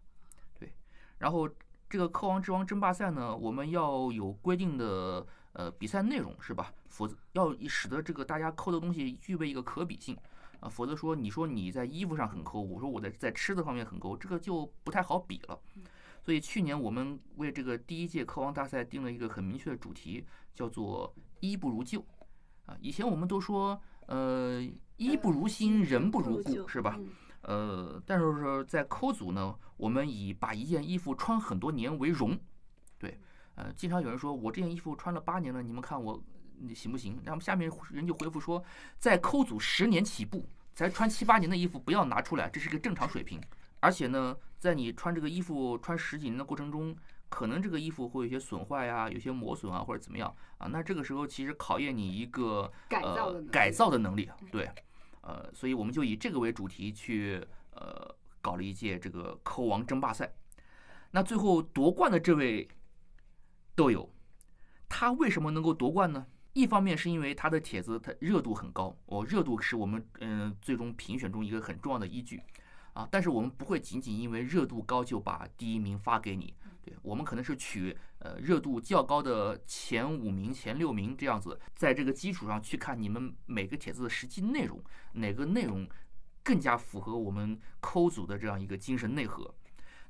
[0.59, 0.73] 对。
[1.17, 1.49] 然后
[1.89, 6.73] 这个抠王之王争霸赛呢，我们要有规定的呃比赛内容是吧？
[6.89, 10.17] 否则要使得这个大家抠的东西具备一个可比性
[10.59, 15.59] 啊，否则说你说你在衣服上很抠，我说我在在吃的方面很抠，这个就不太好比了。
[16.21, 22.03] 所以去年我们为这个第一届抠王大赛定了一个很明确的主题，叫做衣不如旧
[22.65, 22.75] 啊。
[22.81, 24.67] 以前我们都说呃。
[24.97, 26.99] 衣不如新，人不如故，是吧？
[27.41, 32.37] 呃，但是说在抠组呢，我们以把一件衣服穿很多年为荣，
[32.97, 33.17] 对，
[33.55, 36.21] 呃，经常有人说我这件衣服穿了八年了，你们看我
[36.75, 37.21] 行不行？
[37.23, 38.61] 那么下面人就回复说，
[38.97, 43.39] 在抠组十年起步，才穿七八年的衣服不要拿出来，这是个正常水平。
[43.79, 46.93] 而且呢，在你穿这个衣服穿十几年的过程中，
[47.29, 50.67] 可能这个衣服会有些损坏呀，有些磨损啊，或者怎么样啊？
[50.67, 54.69] 那这个时候其实考验你一个呃改造的能力，对。
[55.21, 60.31] 呃，所以我们就以这个为主题去呃搞了一届这个抠王争霸赛。
[61.11, 62.67] 那最后夺冠的这位
[63.75, 64.09] 豆友，
[64.89, 66.25] 他为什么能够夺冠呢？
[66.53, 72.41] 一方面是因为他的帖子他热度很高，哦，热度是我们嗯最终评选中一个很重要的依据
[72.93, 73.07] 啊。
[73.11, 76.53] 但是我们不会仅仅因为热度高就把第一名发给你。
[76.83, 77.95] 对我们可能是取
[78.27, 85.87] 呃热度较高的前五名、前六名这样子，在这个基础上去看你们每个帖子的实际内容，哪个内容
[86.43, 89.53] 更加符合我们抠组的这样一个精神内核。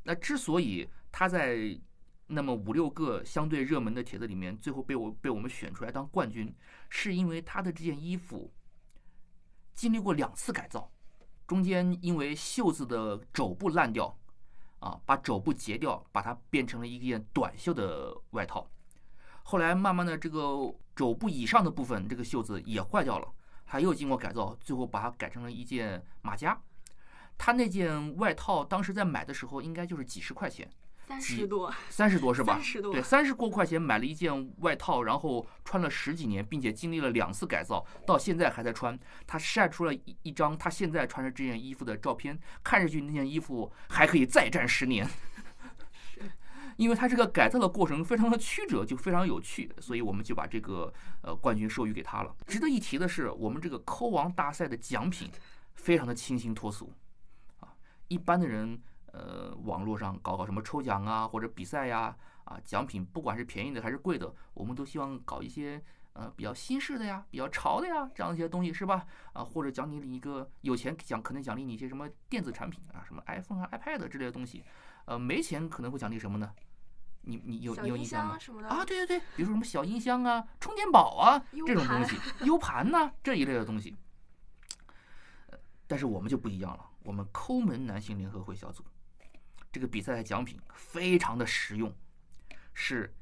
[0.04, 1.80] 那之所以他在
[2.28, 6.52] 那么五六个相对热门的帖子里面，最后被我被我们选出来当冠军，
[6.90, 8.52] 是因为他的这件衣服
[9.76, 10.92] 经历过两次改造，
[11.46, 14.18] 中间因为袖子的肘部烂掉。
[14.80, 18.70] 啊，把肘部截掉，把它变成了一件短袖的外套。
[19.44, 23.28] 后来慢慢的，这个肘部以上的部分，这个袖子也坏掉了，
[23.66, 26.60] 还又经过改造，最后把它改成了一件马甲。
[27.38, 30.70] 他那件外套当时在买的时候，应该就是几十块钱，
[31.08, 32.62] 三十多，三十多是吧三？
[32.64, 39.00] 十多对，，三十多块钱买了一件外套，然后穿了十几年，并且经历了两次改造，到现在还在穿。
[39.26, 45.10] 他晒出了一一张他现在穿着这件衣服的照片，看上去那件衣服还可以再战十年。
[46.76, 52.36] 因为他这个改造的过程非常的曲折，就非常有趣，所以我们就把这个呃冠军授予给他了。
[52.46, 55.32] 值得一提的是，我们这个抠王大赛的奖品
[55.74, 56.94] 非常的清新脱俗
[57.62, 57.74] 啊，
[58.10, 58.80] 一般的人
[59.18, 69.06] 呃网络上搞搞什么抽奖啊或者比赛呀啊奖品不管是便宜的还是贵的，我们都希望搞一些呃比较新式的呀、比较潮的呀这样一些东西是吧？
[69.34, 74.64] 啊或者奖励你一个有钱奖可能奖励你一些什么电子产品啊，什么 iPhone 啊、iPad 之类的东西，
[75.06, 76.52] 呃没钱可能会奖励什么呢？
[77.30, 78.38] 你你有你有印象吗
[78.70, 83.96] 啊，对对对，比如说什么小音箱啊、充电宝啊这种东西，U 盘呐、这一类的东西。
[85.48, 85.58] 呃
[85.90, 88.84] 但是我们就不一样了，我们抠门男性联合会小组
[89.78, 91.96] 这个比赛的奖品非常的实用，
[92.74, 93.14] 是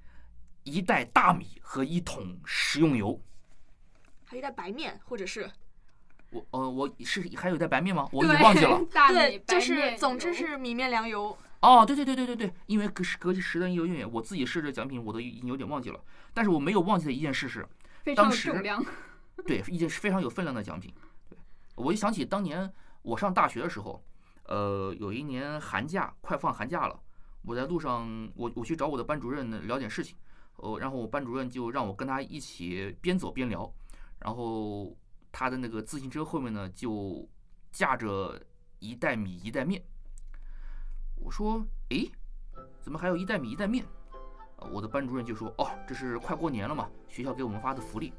[0.64, 3.22] 一袋大米和一桶食用油。
[4.24, 5.52] 还有一袋白面，或者是
[6.30, 8.08] 我呃我是还有一袋白面吗？
[8.14, 8.82] 我已经忘记了。
[8.90, 11.38] 大米对，就白是面总之是米面粮油。
[11.60, 16.00] 哦，对对对对对对，因为隔时隔时的有点远，我自己设置奖品我都已经有点忘记了。
[16.34, 17.68] 但是我没有忘记的一件事是，
[18.02, 18.82] 非常有当时重量。
[19.46, 20.94] 对，一件是非常有分量的奖品。
[21.30, 21.38] 对，
[21.76, 24.02] 我就想起当年我上大学的时候，
[24.46, 27.00] 呃，有一年寒假快放寒假了，
[27.44, 30.16] 我在路上，我我去找我的班主任聊点事情，
[30.58, 33.72] 呃，然后我班主任就让我跟他一起边走边聊，
[34.20, 34.96] 然后
[35.32, 37.28] 他的那个自行车后面呢就
[37.72, 38.40] 架着
[38.80, 39.84] 一袋米一袋面，
[41.16, 42.12] 我说，诶，
[42.82, 43.86] 怎么还有一袋米一袋面？
[44.72, 48.14] 我的班主任就说，哦，这是快过年了嘛，学校给我们发的福利。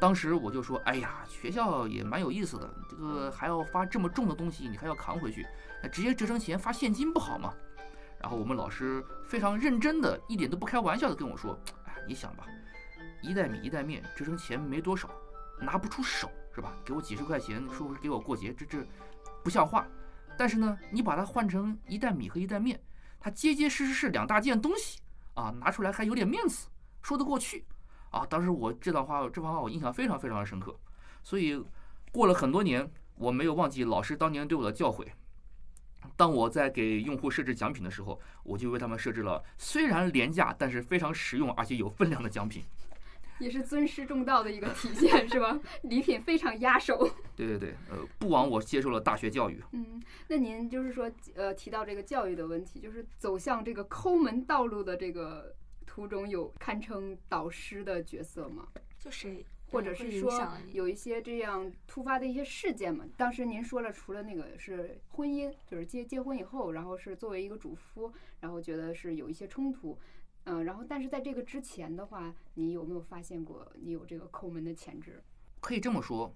[0.00, 5.46] 当时我就说：“哎呀，学校也蛮有意思的，这个还要发这么重的东西，你还要扛回去，
[5.82, 7.52] 那直接折成钱发现金不好吗？”
[8.20, 12.44] 然后我们老师非常认真的，一点都不开玩笑的跟我说：“哎，你想吧，
[13.22, 15.08] 一袋米一袋面折成钱没多少，
[15.60, 16.74] 拿不出手是吧？
[16.84, 18.84] 给我几十块钱，说是给我过节，这这
[19.44, 19.86] 不像话。
[20.36, 22.80] 但是呢，你把它换成一袋米和一袋面，
[23.20, 25.00] 它结结实实是两大件东西
[25.34, 26.66] 啊，拿出来还有点面子，
[27.02, 27.64] 说得过去。”
[28.10, 30.74] 啊，当时我这段话这番话我印象非常非常的深刻，
[31.22, 31.62] 所以
[32.12, 35.06] 过了很多年，我没有忘记老师当年对我的教诲。
[36.16, 42.64] 当我在给用户设置奖品的时候，我就为他们设置了虽然廉价，但是非常实用而且有分量的奖品。
[43.38, 45.56] 也是尊师重道的一个体现，是吧？
[45.82, 47.08] 礼品非常压手。
[47.36, 49.62] 对对对，呃，不枉我接受了大学教育。
[49.70, 55.54] 嗯，那您就是说，呃，提到这个教育的问题，就是走向这个抠门道路的这个
[55.88, 58.68] 途中，有堪称导师的角色吗？
[58.98, 60.30] 就谁或者是说
[60.72, 63.06] 有一些这样突发的一些事件嘛？
[63.16, 69.98] 当时您说了，除了那个是婚姻，就是结结婚以后，然后是作为一个主夫，然后觉得是有一些冲突，
[70.44, 75.22] 嗯、然后但是在这个之前的话，你有没有发现过你有这个抠门的潜质？
[75.60, 76.34] 可以这么说，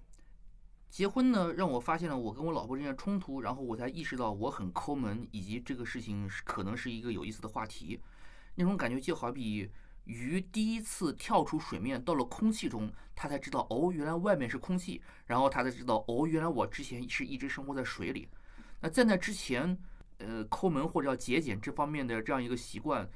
[0.89, 7.99] 结婚呢让我发现了我跟我老婆之间的冲突，然后我才意识到我很抠门，以及这个事情是可能是一个有意思的话题。
[8.55, 9.69] 那种感觉就好比
[10.05, 18.27] 鱼第一次跳出水面到了空气中，它才知道哦，原来外面是空气，然后它才知道哦，原来我之前是一直生活在水里。
[18.81, 19.77] 那在那之前，
[20.17, 23.09] 呃，抠门或者叫节俭这方面的这样一个习惯，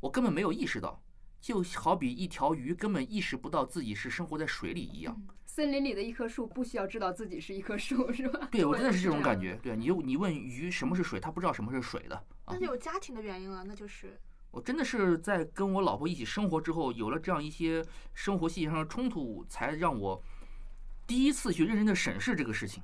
[0.00, 1.02] 我根本没有意识到，
[1.40, 5.20] 就好比一条鱼根本意识不到自己是生活在水里一样。
[5.46, 8.48] 森林里的一棵树不需要知道自己是一棵树，是吧？
[8.50, 9.58] 对我真的是这种感觉。
[9.62, 12.58] 对你，你问鱼什么是水，它不知道什么是水的啊那。
[12.58, 14.20] 就有家庭的原因了，那就是
[14.54, 20.22] 我真的是在跟我老婆一起生活之后，有了这样一些生活细节上的冲突，才让我
[21.08, 22.80] 第一次去认真的审视这个事情。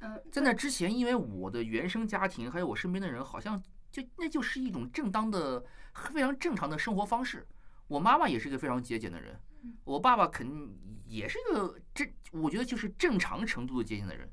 [0.00, 5.62] 嗯，在那之前，因为我的原生家庭还有我身边的人，好像就那就是一种正当的、
[5.94, 7.46] 非常正常的生活方式。
[7.86, 9.38] 我妈妈也是一个非常节俭的人，
[9.84, 10.76] 我爸爸肯定
[11.06, 14.30] 也是一个正，我觉得就是正常程度的节俭的人，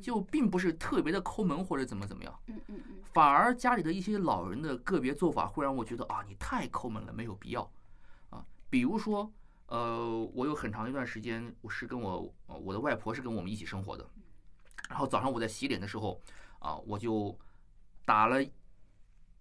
[0.00, 2.40] 就并不是特别的抠门或者怎么怎么样。
[3.12, 7.70] 反而家里的一些老人的个别做法会让我觉得啊，你太抠门了，没有必要
[8.30, 8.44] 啊。
[8.70, 9.30] 比如说，
[9.66, 14.08] 呃，我有很长一段时间，我是跟我呃我的外婆是跟我们一起生活的，
[14.88, 16.22] 然后早上我在洗脸的时候
[16.58, 17.36] 啊，我就
[18.04, 18.42] 打了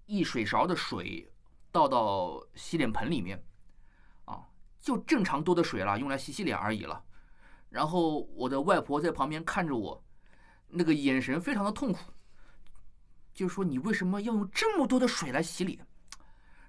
[0.06, 1.32] 一水勺的水
[1.72, 3.44] 倒到洗脸盆里面，啊，
[4.82, 7.02] 就正常多的水了，用来洗洗脸而已了。
[7.70, 10.04] 然后我的外婆在旁边看着我，
[10.68, 12.00] 那个眼神非常的痛苦。
[13.34, 15.88] 就是说你为什么要用这么多的水来洗脸？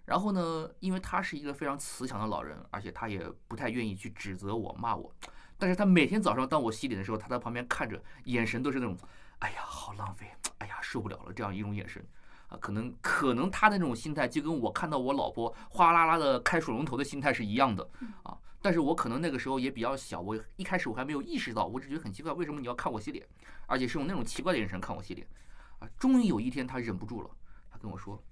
[0.04, 5.12] 然后呢，因为他是一个非常慈祥的老人，而且他也不太愿意去指责我、骂我，
[5.56, 8.96] 但是他每天早上当我洗脸的时候，他在旁边看着，眼神都是那种，
[9.38, 10.26] 哎呀，好浪费，
[10.58, 12.04] 哎呀，受不了了这样一种眼神，
[12.52, 17.88] 啊，可能可能他的那种心态就跟我看到我老婆哗啦啦的开水龙头的心态是一样的
[18.22, 18.36] 啊。
[18.60, 23.26] 但是我可能那个时候也比较小，我一开始我还没有意识到，我只觉得很奇怪，为什么你要看我洗脸，
[23.66, 25.26] 而且是用那种奇怪的眼神看我洗脸
[25.78, 25.88] 啊。
[25.98, 27.30] 终于有一天他忍不住了，
[27.70, 28.22] 他跟我说：“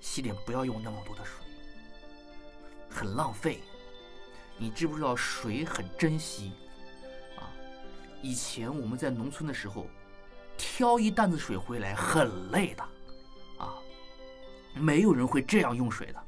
[0.00, 1.44] 洗脸不要用那么多的水，
[2.88, 3.60] 很浪费。
[4.56, 6.52] 你知不知道水很珍惜
[7.36, 7.50] 啊？
[8.22, 9.86] 以前我们在农村的时候，
[10.64, 12.84] 挑一担子水回来很累的
[13.58, 13.74] 啊，
[14.76, 16.22] 没有人会这样用水的。”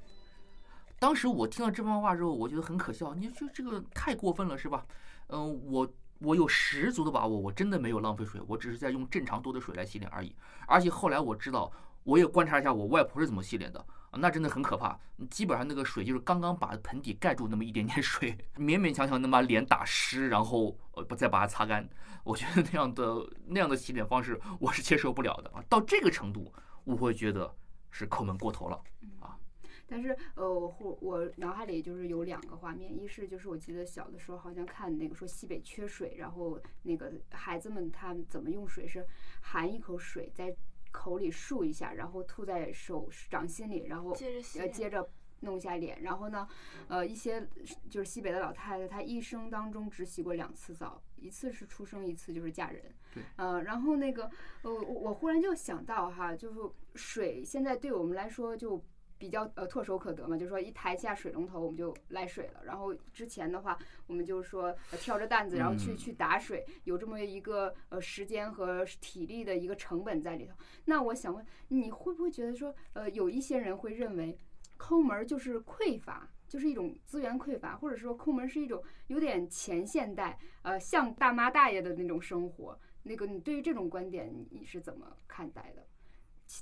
[0.99, 3.15] 当时我听到这番话之后，我觉得很可笑。
[3.15, 4.85] 你说这个太过分了，是吧？
[5.29, 10.35] 嗯，我我有十足的把握，我真的没有浪费水，我只是在用正常多的水来洗脸而已。
[10.67, 11.71] 而且后来我知道，
[12.03, 13.87] 我也观察一下我外婆是怎么洗脸的，
[14.19, 14.99] 那真的很可怕。
[15.31, 21.89] 基本上那个水就是刚刚把盆底盖住那么一点点水， 勉勉强强能把脸打湿，然后呃不再把它擦干。
[22.25, 25.63] 我觉得那样的那样的洗脸方式我是接受不了的啊。
[25.69, 26.53] 到这个程度，
[26.85, 27.55] 我会觉得
[27.91, 28.83] 是抠门过头了
[29.21, 29.39] 啊。
[29.87, 39.07] 但是，呃，我我脑海里就是有两个画面，一是就是我记得小的时候好像看那个说西北缺水，然后那个孩子们他们怎么用水是
[39.43, 40.57] 含一口水在
[40.95, 44.17] 口里漱一下，然后吐在手掌心里，然后
[44.59, 45.05] 呃接着
[45.41, 46.47] 弄一下脸，然后呢，
[46.87, 47.45] 呃一些
[47.91, 52.95] 就是西北的老太太，她一生当中只洗过两次澡，一次是出生，一次就是嫁人。
[53.13, 53.23] 对。
[53.35, 54.31] 呃，然后那个，
[54.63, 56.61] 呃，我忽然就想到哈，就是
[56.95, 58.81] 水现在对我们来说就。
[59.25, 62.63] 比较呃唾手可得嘛，就是说一抬下水龙头我们就来水了。
[62.63, 70.53] 然后之前的话，我们就是说挑着担子，然后去去打水，有这么一个呃时间和体力的一个成本在里头。
[70.85, 74.39] 那我想问，你会不会觉得说，呃，有一些人会认为
[74.77, 82.79] 抠门就是匮乏，就是一种资源匮乏，或者说抠门是一种有点前现代，呃，像大妈大爷的那种生活。
[83.05, 85.83] 那个你对于这种观点你是怎么看待的？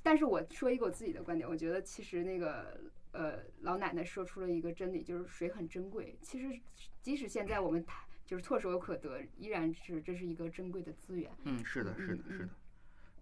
[0.03, 2.81] 但是我说一个我自己的观点，我觉得其实那个
[3.13, 6.17] 呃老奶奶说出了一个真理，就是水很珍贵。
[6.23, 6.61] 其实
[7.01, 7.85] 即使现在我们
[8.25, 11.31] 就是唾手可得，依然是这是一个珍贵的资源。
[11.45, 12.49] 嗯，是的，是的，是的。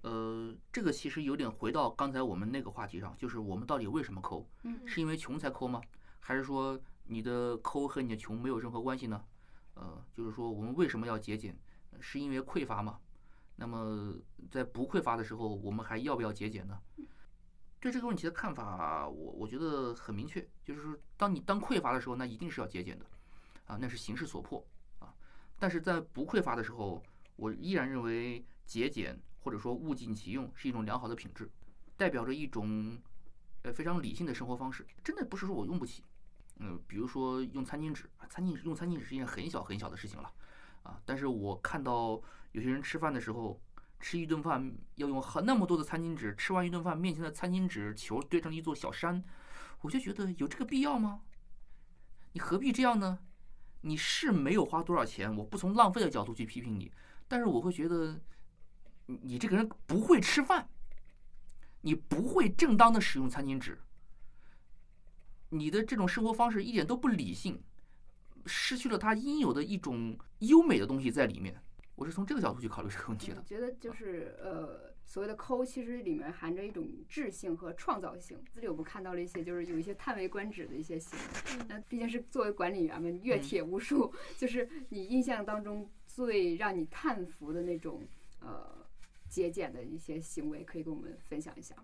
[0.03, 4.49] 呃，这个其实有点回到刚才我们那个话题上，就是我们到底为什么抠？
[4.63, 5.81] 嗯，是因为穷才抠吗？
[6.21, 9.25] 还是说你的抠和你的穷没有任何关系呢？
[9.75, 11.59] 呃，就是说我们为什么要节俭？
[12.01, 12.99] 是因为匮乏吗？
[13.61, 14.15] 那么，
[14.51, 16.81] 在不匮乏的时候，我们还要不要节俭呢？
[17.79, 23.05] 对这个问题的看法，我我觉得很明确，就是说，当你当匮乏的时候，那一定是要节俭的，
[23.67, 24.67] 啊，那是形势所迫
[24.99, 25.13] 啊。
[25.59, 27.03] 但是在不匮乏的时候，
[27.37, 31.47] 我依然认为节俭或者说物尽其用是一种良好的品质，
[31.99, 32.99] 代表着一种
[33.65, 34.87] 呃非常理性的生活方式。
[35.05, 36.03] 真的不是说我用不起，
[36.61, 40.33] 嗯，比如说用餐巾纸，餐巾纸用餐巾纸是一件很小很小的事情了，
[40.83, 42.19] 啊，但是我看到。
[42.53, 43.61] 有些人吃饭的时候，
[44.01, 49.23] 吃一顿饭要用很那么多的餐巾纸，吃完一顿饭，面前的餐巾纸球堆成一座小山，
[49.83, 51.21] 我就觉得有这个必要吗？
[52.33, 53.19] 你何必这样呢？
[53.83, 56.93] 你是没有花多少钱，我不从浪费的角度去批评你，
[57.29, 58.21] 但是我会觉得，
[59.07, 60.69] 你这个人不会吃饭，
[61.81, 63.81] 你不会正当的使用餐巾纸，
[65.49, 67.63] 你的这种生活方式一点都不理性，
[68.45, 71.63] 失去了它应有的一种优美的东西在里面。
[72.01, 73.43] 我是从这个角度去考虑这个问题的。
[73.43, 78.43] 觉得就是呃，所谓的抠，其实里面含着一种智性和创造性。
[78.55, 81.65] 这里我们看到了一些，就是有一些叹为观止的一些行为。
[81.69, 88.03] 那毕竟是作为管理员们，阅帖无数，就是你印象当中最让你叹服的那种
[88.41, 88.79] 呃
[89.29, 91.75] 节俭的一些行为，可以跟我们分享一下。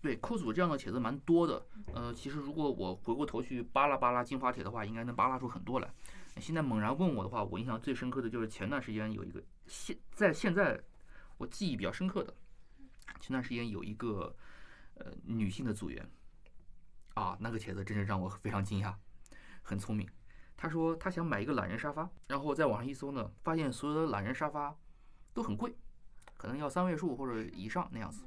[0.00, 1.66] 对，抠组这样的帖子蛮多的。
[1.94, 5.92] 呃，其实如果我回过头去扒拉扒拉精华帖的话，应该能扒拉出很多来。
[6.40, 10.80] 现在猛然问我的话，我印象最深刻的就是前段时间有一个现在现在
[11.38, 12.34] 我记忆比较深刻的，
[13.20, 14.34] 前段时间有一个
[14.94, 16.08] 呃女性的组员
[17.14, 18.94] 啊，那个帖子真是让我非常惊讶，
[19.62, 20.08] 很聪明。
[20.56, 24.76] 她说她想买一个懒人沙发，然后在网上一搜呢，发现所有的懒人沙发
[25.32, 25.74] 都很贵，
[26.36, 28.24] 可能要三位数或者以上那样子。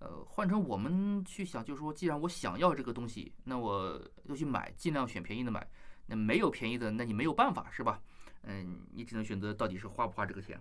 [0.00, 5.68] 呃，换成我们去想，就是说，既然我想要这个东西，那我就去买，尽量选便宜的买。
[6.08, 8.02] 那没有便宜的，那你没有办法是吧？
[8.42, 10.60] 嗯，你只能选择到底是花不花这个钱。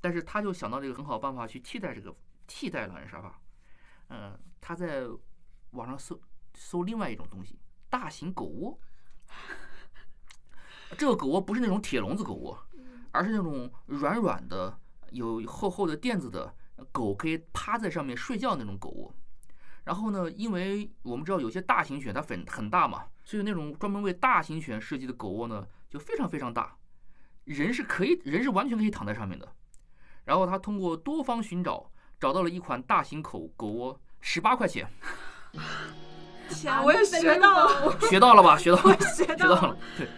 [0.00, 2.14] 但是他就想到了一个很好办法去替代这个
[2.46, 3.40] 替代懒人沙发。
[4.10, 5.04] 嗯，他在
[5.70, 6.20] 网上搜
[6.54, 7.58] 搜另外一种东西，
[7.90, 8.78] 大型狗窝。
[10.96, 12.66] 这个狗窝不是那种铁笼子狗窝，
[13.10, 14.78] 而是那种软软的、
[15.10, 16.54] 有厚厚的垫子的，
[16.92, 19.14] 狗可以趴在上面睡觉那种狗窝。
[19.86, 23.04] 然后呢，因为我们知道有些大型犬它很很大嘛。
[23.24, 26.76] 所以那种专门为大型犬设计的狗窝呢，就非常非常大，
[27.42, 29.48] 人是可以，人是完全可以躺在上面的。
[30.24, 34.88] 然后他通过多方寻找，找到了一款大型狗狗窝，十八块钱，
[36.50, 38.56] 天，啊我也学到了，学到了吧？
[38.56, 39.76] 学到了，学学到了。
[39.96, 40.08] 对，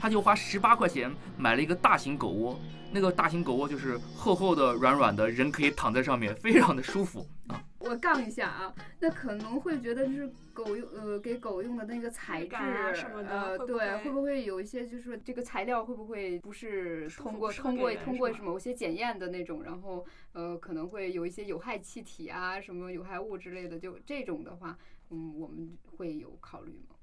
[0.00, 2.60] 他就花十八块钱买了一个大型狗窝，
[2.90, 7.35] 那个大型狗窝就是厚厚的、软软的，人可以躺在上面，非常的舒服啊。
[7.78, 12.56] 我杠一下啊，那可能会觉得就是狗用呃给狗用的那个材质
[12.94, 24.78] 什么的呃会不对，会会不会有一些就是这个材料会不会不是通过通过通过什某些检验的那种，然后呃可能会有一些有害气体啊什么有害物之类的，就这种的话，
[25.10, 26.96] 嗯，我们会有考虑吗？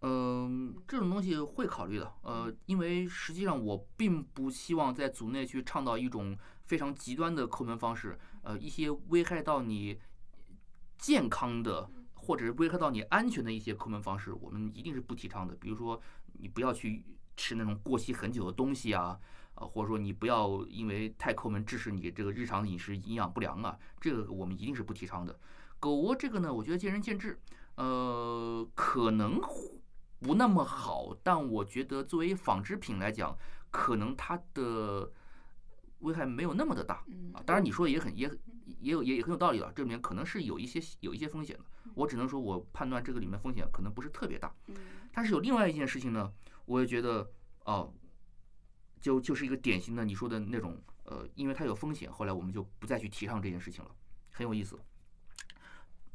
[0.00, 2.12] 嗯，这种东西会考虑的。
[2.22, 8.16] 呃，因为实际上我并不希望在组内去倡导一种非常极端的抠门方式，
[8.48, 10.00] 呃，一些危害到你
[10.96, 15.54] 健康的或者是危害到你安全的一些抠门方式，我们一定是不提倡的。
[15.56, 16.00] 比如说，
[16.32, 17.04] 你不要去
[17.36, 19.20] 吃那种过期很久的东西啊，
[19.54, 25.38] 啊，或者说你不要因为太抠门致使你这个日常饮食营养不良啊，这个我们一定是不提倡的。
[25.78, 27.38] 狗窝这个呢，我觉得见仁见智，
[27.74, 29.38] 呃，可能
[30.20, 33.36] 不那么好，但我觉得作为纺织品来讲，
[33.70, 35.12] 可能它的
[36.00, 37.42] 危害没有那么的大嗯啊。
[37.44, 38.28] 当然你说的也很也
[38.80, 41.64] 也有也也很有道理了，这里面可能是有一些有一些风险的。
[41.94, 44.54] 我只能说我判断这个里面风险可能不是特别大。
[44.66, 44.74] 嗯
[45.12, 46.32] 但是有另外一件事情呢，
[46.64, 47.28] 我也觉得
[47.64, 47.92] 哦，
[49.00, 53.90] 就就是一个典型的你说的那种呃，因为它有风险，后来我们就不再去提倡这件事情了，
[54.30, 54.78] 很有意思。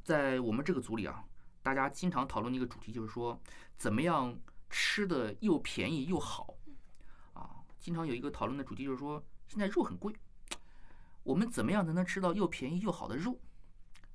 [0.04, 1.26] 在我们这个组里啊，
[1.62, 3.38] 大家经常讨论的一个主题就是说，
[3.78, 4.38] 怎么样
[4.70, 6.56] 吃的又便宜又好
[7.34, 7.50] 啊？
[7.80, 10.14] 经常有一个讨论的主题就是说，现在肉很贵，
[11.24, 13.40] 我们怎么样才能吃到又便宜又好的肉？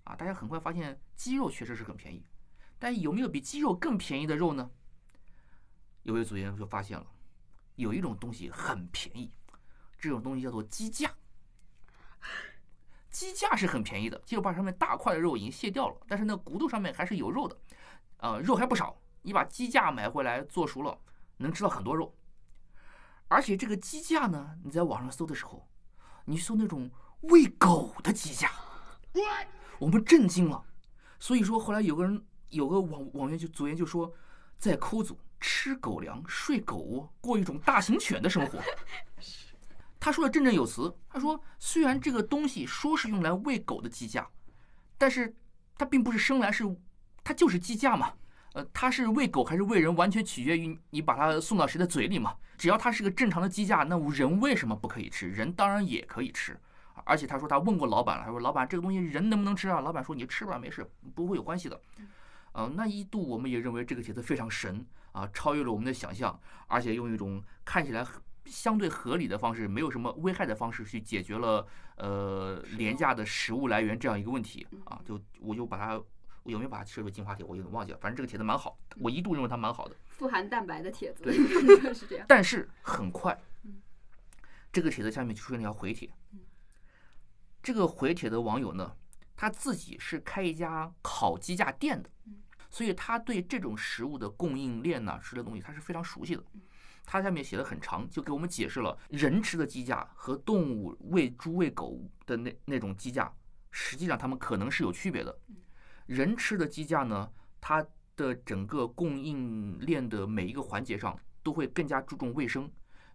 [0.04, 2.24] 啊，大家很快发现鸡肉确实是很便宜，
[2.78, 4.70] 但有没有比鸡肉更便宜的肉呢？
[6.02, 7.06] 有位组员就发现了，
[7.76, 9.30] 有一种东西很便宜，
[9.98, 11.12] 这种东西叫做鸡架。
[13.10, 17.58] 鸡架是很便宜的，就把上面大块的肉已经卸掉了，但是那骨头上面还是有肉的，
[18.18, 18.96] 呃，肉还不少。
[19.22, 20.98] 你把鸡架买回来做熟了，
[21.36, 22.14] 能吃到很多肉。
[23.28, 25.68] 而且这个鸡架呢，你在网上搜的时候，
[26.24, 28.50] 你搜那种喂狗的鸡架，
[29.78, 30.64] 我们震惊了。
[31.20, 34.12] 所以说后来有个人有个网网员就组员就说，
[34.58, 38.58] 在抠组吃狗粮、睡狗窝，过一种大型犬的生活。
[40.00, 40.96] 他说的振振有词。
[41.08, 44.28] 他说，虽然这个东西说是用来喂狗的鸡架，
[44.96, 45.34] 但是
[45.76, 46.64] 它并不是生来是，
[47.24, 48.12] 它就是鸡架嘛。
[48.58, 52.34] 呃，它是喂狗还是喂人，完全取决于你把它送到谁的嘴里嘛。
[52.56, 55.30] 只要它是个正常的鸡架，那人为什么不可以吃？
[55.30, 56.58] 人当然也可以吃。
[57.04, 59.80] 而且他说他问过老板了，他说老板这个东西人能不能吃啊？
[59.80, 60.84] 老板说你吃吧，没事，
[61.14, 61.80] 不会有关系的。
[62.50, 66.36] 呃，那一度我们也认为这个帖子非常神啊，超越了我们的想象，
[66.66, 68.04] 而且用一种看起来
[68.44, 71.64] 相对合理的方式，没有什么危害的方式去解决了
[71.96, 75.00] 呃廉价的食物来源这样一个问题啊。
[75.04, 76.02] 就我就把它，
[76.48, 77.98] 我有没有把它设为精华帖，我有点忘记了。
[77.98, 79.94] 反正这个帖子蛮好，我一度认为它蛮好的。
[80.08, 81.34] 富含蛋白的帖子，对
[81.92, 82.24] 是这样。
[82.26, 83.82] 但是很快嗯，
[84.72, 86.40] 这个帖子下面就出现了一条回帖嗯。
[87.62, 88.96] 这个回帖的网友呢，
[89.36, 92.36] 他自己是开一家烤鸡架店的嗯，
[92.70, 96.42] 所以他对这种食物的供应链呐、吃的东西他是非常熟悉的。
[97.04, 103.30] 他下面写的很长，就给我们解释了人吃的鸡架和动物喂猪喂狗的那那种鸡架，
[103.70, 105.38] 实际上它们可能是有区别的。
[106.08, 107.30] 人吃的鸡架呢，
[107.60, 107.86] 它
[108.16, 112.68] 的整个供应链的每一个环节上都会更加注重卫生。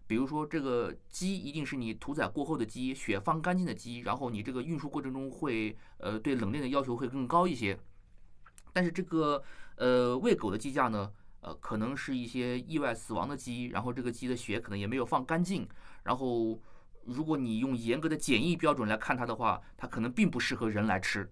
[0.06, 7.76] 比如说，这个鸡一定是你屠宰过后的鸡，血放干净的鸡，然后你这个运输过程中会呃对冷链的要求会更高一些。
[8.72, 9.42] 但是这个
[9.74, 15.68] 呃喂狗的鸡架呢，呃可能是一些意外死亡的鸡，然后这个鸡的血可能也没有放干净，
[16.04, 16.60] 然后
[17.04, 21.28] 如果你用严格的检疫标准来看它的话，它可能并不适合人来吃。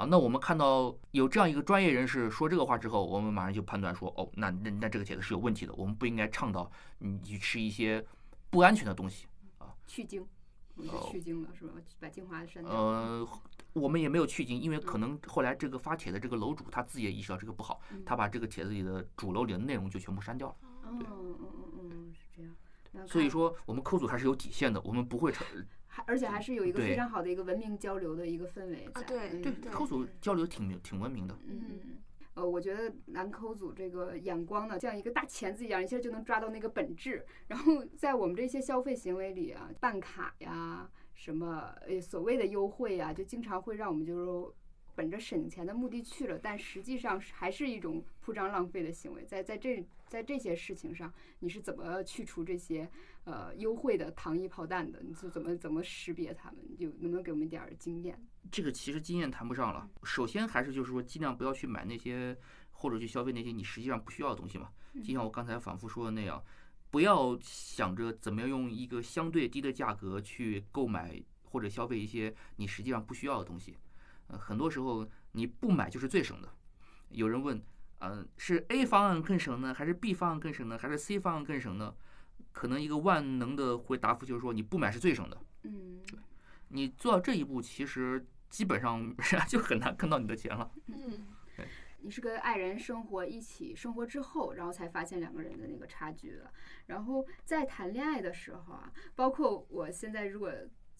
[0.00, 8.02] 啊，那我们看到有这样一个专业人士说这个话之后，我们马上就判断说，哦，那那那这个帖子是有问题的，我们不应该倡导你去吃一些
[8.48, 9.26] 不安全的东西
[9.58, 9.74] 啊。
[9.86, 10.26] 去精，
[11.12, 11.74] 去精了是吧？
[12.00, 12.72] 把精华删掉。
[12.72, 13.28] 呃，
[13.74, 20.56] 我们也没有去精，因为可能后来这个发帖的这个楼主他自己也意识到这个不好，嗯他把这个帖子里的主楼里的内容就全部删掉了。
[20.62, 23.06] 哦，嗯嗯嗯嗯，是这样。
[23.06, 25.46] 所以说，我们扣组还是有底线的，我们不会成
[25.92, 31.36] 还而且还是有一个非常好的一个文明交流的一个氛围对嗯对对扣组交流挺挺文明的。
[31.48, 31.98] 嗯，
[32.34, 37.26] 呃，我觉得男抠组这个眼光呢，像一个大钳子一样，一下就能抓到那个本质。
[37.48, 44.54] 然后在我们这些消费行为里啊，办卡呀，什么呃所谓的优惠呀，就经常会让我们就是说
[44.94, 49.24] 本着省钱的目的去了，但实际上是还是一种铺张浪费的行为。
[49.24, 52.88] 在在这在这些事情上，你是怎么去除这些
[53.24, 55.00] 呃优惠的糖衣炮弹的？
[55.02, 56.58] 你是怎么怎么识别他们？
[56.78, 58.18] 就能不能给我们一点儿经验？
[58.50, 59.88] 这个其实经验谈不上了。
[60.02, 62.36] 首先还是就是说，尽量不要去买那些
[62.72, 64.70] 或者去消费那些你实际上不需要的东西嘛。
[65.04, 66.42] 就像我刚才反复说的那样，
[66.90, 73.76] 不要想着怎么样用一个相对低的价格去购买或者消费一些你实际上不需要的东西。
[74.30, 76.48] 呃，很多时候你不买就是最省的。
[77.10, 77.60] 有人问，
[77.98, 81.94] 呃，是 A 方案更省呢，还是 B 方案更省呢，还是 C 方案更省呢？
[82.52, 85.36] 可能一个万能的回答复就是说，你不买是最省的。
[85.64, 86.00] 嗯
[86.68, 90.70] 你做到这一步，其实基本上 人家就很难坑到你的钱了。
[90.86, 91.26] 嗯
[92.02, 96.50] 你是跟爱人生活一起生活之后，然后才发现两个人的那个差距的。
[96.86, 100.50] 然后在谈恋爱的时候啊，包括我现在如果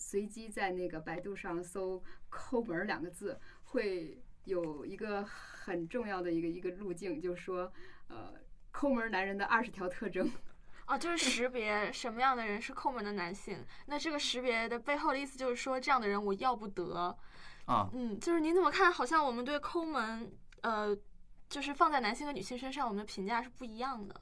[0.01, 7.71] 随机在那个百度上搜“抠门”两个字，会有一个很重要的一个一个路径，就是说，
[8.09, 8.33] 呃，
[8.73, 10.29] 抠门男人的二十条特征。
[10.89, 13.65] 哦，就是识别什么样的人是抠门的男性。
[13.87, 17.17] 那这个识别的背后的意思就是说，这样的人我要不得。
[17.67, 18.91] 啊，嗯，就是您怎么看？
[18.91, 20.33] 好像我们对抠门，
[20.63, 20.97] 呃，
[21.49, 24.21] 就是放在男性和女性身上，我们的评价是不一样的。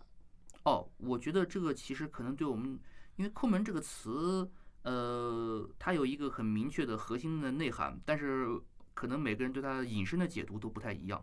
[0.64, 2.78] 哦，我觉得这个其实可能对我们，
[3.16, 4.50] 因为“抠门”这个词，
[4.89, 8.59] 呃，它有一个很明确的核心的内涵，但是
[8.95, 11.22] 可能每个人对它引申的解读都不太一样。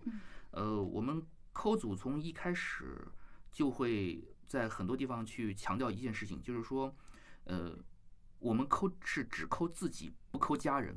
[0.51, 1.19] 呃，我们
[1.51, 3.07] 抠组从一开始
[3.51, 6.95] 就会在很多地方去强调一件事情，就是说，
[7.45, 7.75] 呃，
[8.37, 10.95] 我们抠是只抠自己，不抠家人，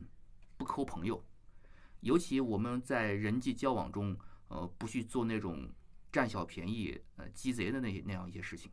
[0.59, 1.25] 不抠朋友，
[2.01, 4.14] 尤其我们在人际交往中，
[4.49, 5.73] 呃，不去做那种
[6.12, 8.71] 占小便宜、呃鸡贼的那些那样一些事情。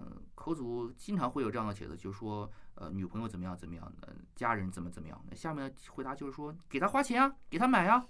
[0.00, 5.24] 嗯、口组经常会有这样的帖子，就是说，呃，女朋友怎么样怎么样，呃，家人怎么怎么样。
[5.28, 8.06] 那下面的回答就是说，给他花钱啊，给他买啊。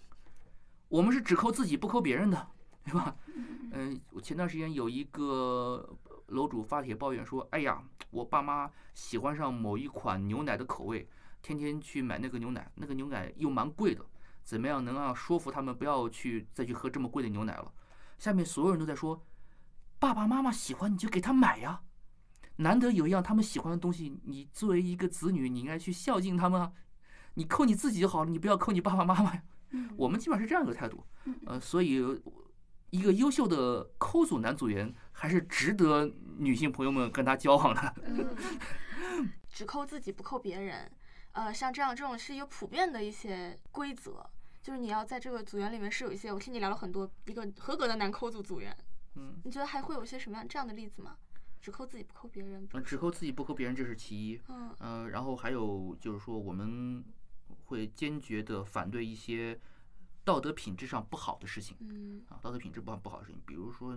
[0.89, 2.49] 我们是只抠自己，不抠别人的，
[2.85, 3.17] 对吧？
[3.73, 5.97] 嗯、我前段时间有一个
[6.29, 11.09] 楼主发帖抱怨说，哎呀，我爸妈喜欢上某一款牛奶的口味，
[11.43, 14.05] 天天去买那个牛奶，那个牛奶又蛮贵的，
[14.43, 17.73] 怎么样能让说服他们不要去再去喝这么贵的牛奶了？
[18.19, 19.23] 下面所有人都在说，
[20.01, 21.83] 爸爸妈妈喜欢你就给他买呀，
[22.57, 26.73] 难得有一样他们喜欢的东西，你作为一个子女，你应该去孝敬他们啊，
[27.35, 29.43] 你扣你自己就好了，你不要扣你爸爸妈妈呀。
[29.97, 31.05] 我们基本上是这样一个态度，
[31.47, 32.03] 呃，所以
[32.89, 37.95] 一个优秀的抠组男组员还是值得女性朋友们跟他交往的。
[39.51, 40.91] 只扣自己不扣别人，
[41.33, 44.29] 呃，像这样这种是一个普遍的一些规则，
[44.63, 48.77] 就是你要在这个组员里面是有一些，我听你聊了很多一个合格的男抠组组员，
[49.15, 51.17] 嗯，你觉得还会有一些什么样这样的例子吗？
[51.61, 54.41] 只扣自己不扣别人，嗯只扣自己不扣别人，这是其一。
[54.49, 57.05] 嗯呃，然后还有就是说，我们
[57.67, 59.61] 会坚决的反对一些
[60.25, 63.95] 道德品质上不好的事情嗯啊，道德品质不好不好的事情，比如说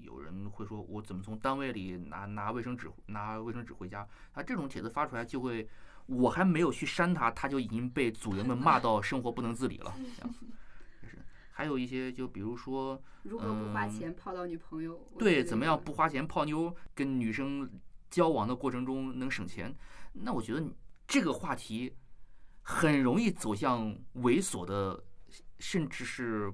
[0.00, 4.06] 有人会说，我怎么从单位里拿拿卫生纸拿卫生纸回家？
[4.32, 5.68] 他这种帖子发出来就会，
[6.06, 9.94] 我还没有去删他，他就已经被组员们骂到生活不能自理了。
[9.96, 10.38] 这样，就是
[11.56, 15.08] 还有一些就比如说，如何不花嗯钱泡到女朋友？
[15.16, 17.70] 对，怎么样不花钱泡妞，跟女生
[18.10, 19.72] 交往的过程中能省钱？
[20.14, 20.64] 那我觉得
[21.06, 21.94] 这个话题
[22.62, 25.00] 很容易走向猥琐的，
[25.60, 26.52] 甚至是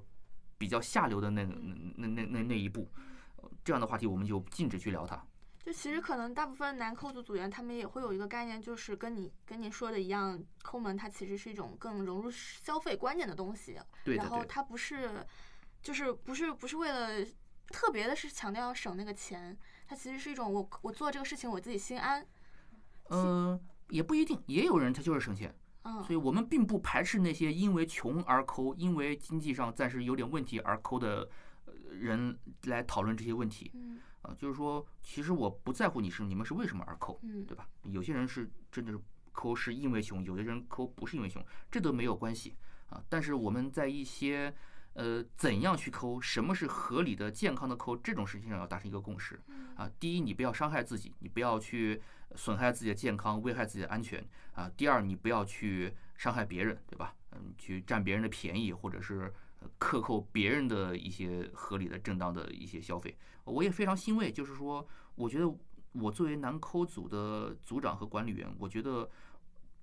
[0.59, 1.55] 比较下流的那个
[1.97, 2.87] 那那那那一步。
[3.37, 5.25] 呃这样的话题我们就禁止去聊它。
[5.71, 14.17] 就其实可能大部分男扣组组员他们也会有一个概念，就是跟你跟你说的一样，抠门它其实是一种更融入消费观念的东西，对。
[14.17, 15.25] 然后它不是，
[15.81, 17.25] 就是不是不是为了
[17.69, 19.57] 特别的是强调要省那个钱，
[19.87, 22.27] 它其实是一种我我做这个事情我自己心安，
[23.11, 23.61] 嗯、
[23.91, 25.55] 也不一定，也有人他就是省钱，
[25.85, 31.31] 嗯所以我们并不排斥那些因为穷而抠，因为经济上暂时有点问题而抠的
[31.67, 33.71] 呃人来讨论这些问题。
[33.75, 37.69] 嗯啊，就是说，其实我不在乎你是你们是为什么而扣，嗯对吧？
[37.85, 39.01] 有些人是真的是
[39.33, 42.55] 抠是因为穷，有的人抠不是因为穷，这都没有关系
[42.89, 43.03] 啊。
[43.09, 44.55] 但是我们在一些
[44.95, 49.41] 呃怎样去抠，什么是合理的、健康的抠这种事情上要达成一个共识
[49.77, 49.91] 啊。
[49.99, 52.03] 第一，你不要伤害自己，你不要去
[52.35, 54.71] 损害自己的健康，危害自己的安全啊。
[54.77, 57.15] 第二，你不要去伤害别人，对吧？
[57.33, 59.33] 嗯，去占别人的便宜，或者是呃
[59.79, 63.17] 克扣别人的一些合理的、正当的一些消费。
[63.45, 65.53] 我也非常欣慰，就是说，我觉得
[65.93, 69.11] 我作为南抠组的组长和管理员，我觉得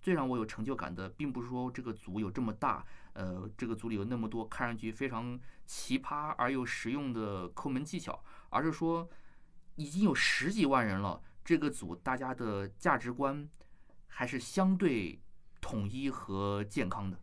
[0.02, 9.10] 最让我有成就感的，并不是说这个组有这么大，呃，这个组里有那么多看上去非常奇葩而又实用的抠门技巧，而是说
[9.76, 13.48] 已经有十几万人了，这个组大家的价值观
[14.08, 15.20] 还是相对
[15.60, 17.20] 统一和健康的。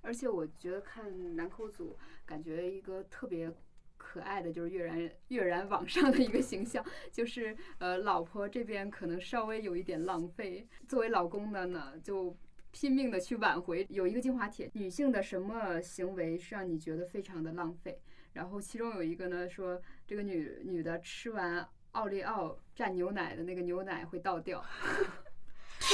[0.00, 3.52] 而且我觉得看男抠组，感觉一个特别
[3.96, 12.36] 可爱的就是跃然跃然网上的一个形象，就是呃，老婆这边可能稍微有一点浪费，作为老公的呢就。
[12.70, 17.98] 拼命的去挽回，有一个精华帖，女性的什么行为是让你觉得非常的浪费？
[18.34, 24.62] 然后其中有一个呢说，这个女女的吃完奥利奥蘸牛奶的那个牛奶会倒掉，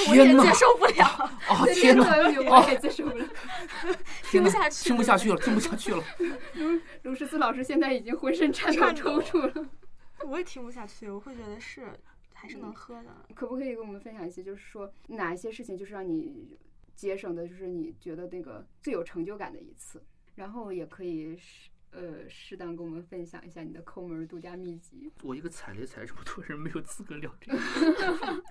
[0.08, 0.52] 我也天哪接！
[0.54, 2.04] 受不了，哦这天哪！
[2.32, 3.26] 个我也接受不了。
[4.30, 6.02] 听不下去听不下去了，听不下去了。
[6.54, 9.68] 卢卢诗思老师现在已经浑身颤抖颤抽搐了。
[10.26, 11.88] 我也听不下去，我会觉得是
[12.32, 13.10] 还是能喝的。
[13.34, 16.56] 可不可以跟我们分享一些，就是说哪一些事情就是让你
[16.94, 20.02] 节省的，就是你觉得那个最有成就感的一次？
[20.34, 25.10] 然后也可以适呃适当跟我们分享一下你的抠门儿度假秘籍。
[25.22, 27.58] 我一个踩雷踩这么多人，没有资格聊这个。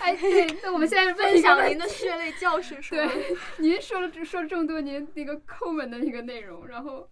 [0.00, 2.78] 哎，对，那我们现在分享您的血泪教训？
[2.90, 7.08] 对， 您说了这说了这么多您那个抠门的那个内容，然后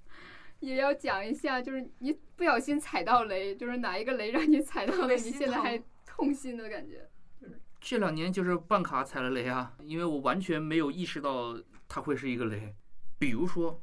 [0.61, 7.09] 也要讲一下，就是你不小心踩到雷，就是哪一个雷让你踩到了，你现在还痛心的感觉。
[7.81, 11.59] 这两年就是办卡踩了雷啊，因为我完全没有意识到
[11.89, 12.75] 它会是一个雷。
[13.19, 13.83] 比如说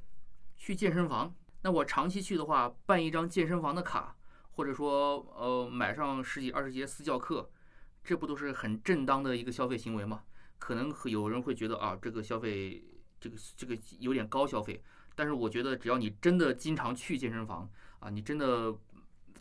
[0.55, 1.35] 去健身房，
[1.68, 4.15] 那我长期去的话，办一张健身房的卡，
[4.51, 7.51] 或者说呃买上十几二十节私教课，
[8.05, 10.24] 这不都是很正当的一个消费行为吗？
[10.59, 12.82] 可能有人会觉得啊，这个消费
[13.20, 14.82] 这个这个有点高消费，
[15.13, 18.74] 但是我觉得只要你真的经常去健身房啊，你真的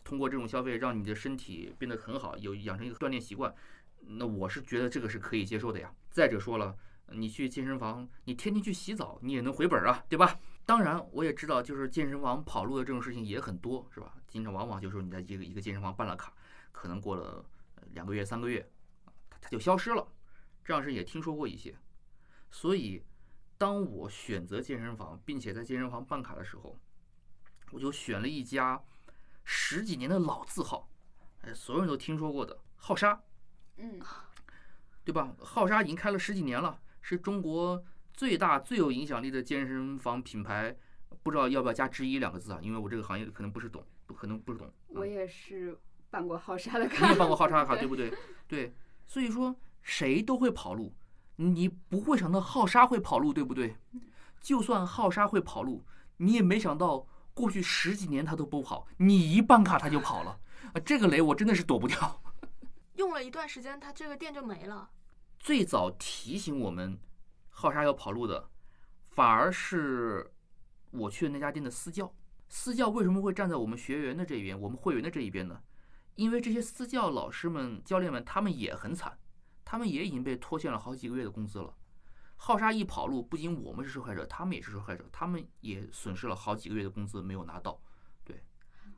[0.03, 3.55] 通过这种消费让你的身体变得很好，有养成一个锻炼习惯，
[4.01, 5.93] 那我是觉得这个是可以接受的呀。
[6.09, 6.75] 再者说了，
[7.13, 10.37] 你去健身房，你天天去洗澡，你也能回本啊，对吧？
[10.67, 14.13] 当然，我也知道，就是健身房跑路的这种事情也很多，是吧？
[14.27, 16.33] 经常往往就是你在一个一个健身房办了卡，
[16.73, 17.43] 可能过了
[17.75, 18.69] 呃两个月、三个月，
[19.29, 20.05] 它它就消失了，
[20.65, 21.73] 这样事也听说过一些。
[22.51, 23.01] 所以，
[23.57, 26.77] 当我选择健身房，并且在健身房办卡的时候，
[27.71, 28.83] 我就选了一家
[29.45, 30.89] 十几年的老字号，
[31.43, 33.17] 哎，所有人都听说过的浩沙。
[33.77, 34.01] 嗯，
[35.05, 35.33] 对吧？
[35.39, 37.81] 浩沙已经开了十几年了，是中国
[38.17, 40.75] 最大最有影响力的健身房品牌。
[41.23, 42.59] 不知道要不要加“之一”两个字啊？
[42.61, 44.69] 因为我这个行业可能不是懂，不可能不是懂。
[44.87, 45.77] 我嗯也是
[46.09, 48.13] 办过浩沙的卡你，也办过浩沙的卡，对对不对？
[48.47, 48.73] 对，
[49.05, 50.93] 所以说谁都会跑路，
[51.35, 53.75] 你不会想到浩沙会跑路，对不对？
[54.41, 55.85] 就算浩沙会跑路，
[56.17, 60.39] 你也没想到过去十几年他都不跑，你一办卡他就跑了。
[60.73, 62.21] 啊，这个雷我真的是躲不掉。
[62.95, 64.89] 用了一段时间，他这个店就没了。
[65.39, 66.97] 最早提醒我们
[67.59, 68.51] 浩沙要跑路的，
[69.09, 70.31] 反而是
[70.91, 72.13] 我去的那家店的私教。
[72.47, 75.59] 私教为什么会站在我们学员的这一边，我们会员的这一边呢？
[76.13, 79.17] 因为这些私教老师们、教练们，他们也很惨，
[79.65, 81.75] 他们也已经被拖欠了好几个月的工资了。
[82.35, 87.81] 浩沙一跑路，不仅我们是受害者，他们也是受害者，他们也损失了好几个月的工资没有拿到。
[88.23, 88.39] 对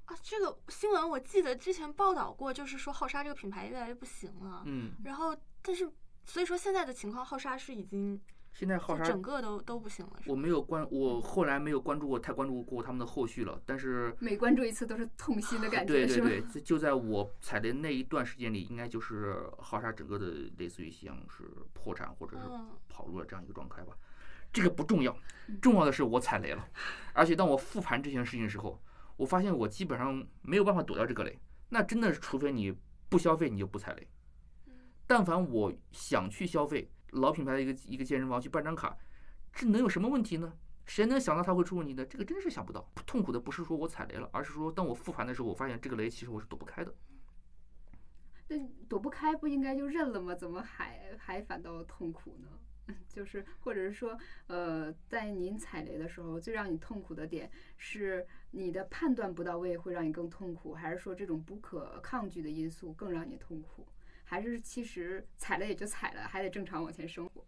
[0.04, 4.64] 啊，这个新闻我记得之前报道过，就是说浩沙这个品牌越来越不行了。
[4.66, 5.90] 嗯，然后，但是
[6.26, 10.12] 所以说现在的情况，浩沙是已经就现在浩沙整个都都不行了。
[10.26, 14.14] 我没有关，我后来没有关注过，太关注过他们的后续了，但是。
[14.20, 20.26] 每关注一次都是痛心的感觉，对对对，就就在我踩雷那一段时间里，应该就是浩沙整个的
[20.58, 23.94] 类似于像是破产或者是嗯，跑路的这样一个状态吧。
[24.52, 25.16] 这个不重要，
[25.62, 26.68] 重要的是我踩雷了，
[27.14, 28.78] 而且当我复盘这件事情的时候，
[29.16, 31.40] 我发现我基本上没有办法躲掉这个雷。
[31.70, 32.76] 那真的是，除非你
[33.08, 34.06] 不消费，你就不踩雷。
[35.08, 38.98] 但凡我想去消费老品牌的一个一个健身房去办张卡，
[39.54, 40.54] 这能有什么问题呢？
[40.86, 42.06] 谁能想到它会出问题呢？
[42.06, 42.90] 这个真是想不到。
[43.06, 46.94] 痛苦的不是说我踩雷了，而是说当我复盘的时候，我发现这个雷其实我是躲不开的。
[48.48, 48.58] 那
[48.88, 50.34] 躲不开，不应该就认了吗？
[50.34, 52.48] 怎么还还反倒痛苦呢？
[53.08, 63.86] 就是，或者是说，呃，在您踩雷的时候，最让你痛苦的点是你的判断不到位，会让你更痛苦，还是说这种不可抗拒的因素更让你痛苦？
[64.30, 67.44] 还是其实踩了也就踩了，还得正常往前生活？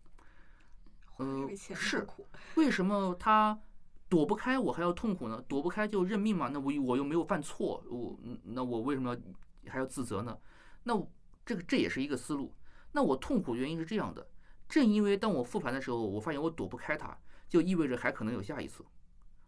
[1.17, 2.25] 呃是苦
[2.55, 3.61] 为什么他
[4.09, 5.39] 躲不开我还要痛苦呢？
[5.47, 6.47] 躲不开就认命嘛？
[6.47, 9.15] 那我我又没有犯错，我嗯那我为什么
[9.61, 10.35] 要还要自责呢？
[10.81, 10.99] 那
[11.45, 12.51] 这个这也是一个思路。
[12.93, 14.27] 那我痛苦的原因是这样的，
[14.67, 17.15] 正因为当我复盘的时候，我发现我躲不开它，
[17.47, 18.83] 就意味着还可能有下一次。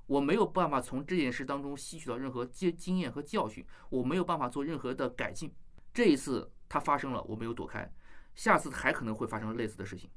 [0.06, 5.52] 我没有办法从这件事当中吸取到任何经经验和教训，我没有办法做任何的改进。
[5.92, 7.88] 这一次它发生了，我没有躲开，
[8.34, 10.10] 下次还可能会发生类似的事情。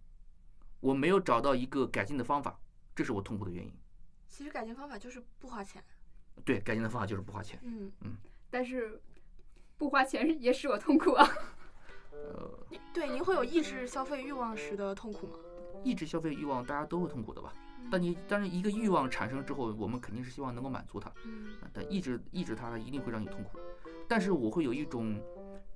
[0.81, 2.59] 我没有找到一个改进的方法，
[2.95, 3.71] 这是我痛苦的原因。
[4.27, 5.85] 其实改进方法就是不花钱。
[6.47, 7.61] 对，改进的方法就是不花钱。
[7.63, 8.17] 嗯嗯，
[8.49, 8.99] 但是
[9.77, 11.29] 不花钱也使我痛苦啊！
[12.11, 15.35] 呃，对您会有抑制消费欲望时的痛苦吗？
[15.85, 17.53] 抑制消费欲望，大家都会痛苦的吧？
[17.91, 23.59] 但你但是一个欲望产生之后，我们肯定是希望能够满足它，嗯啊但抑制抑制它，它一定会让你痛苦。
[24.09, 25.21] 但是我会有一种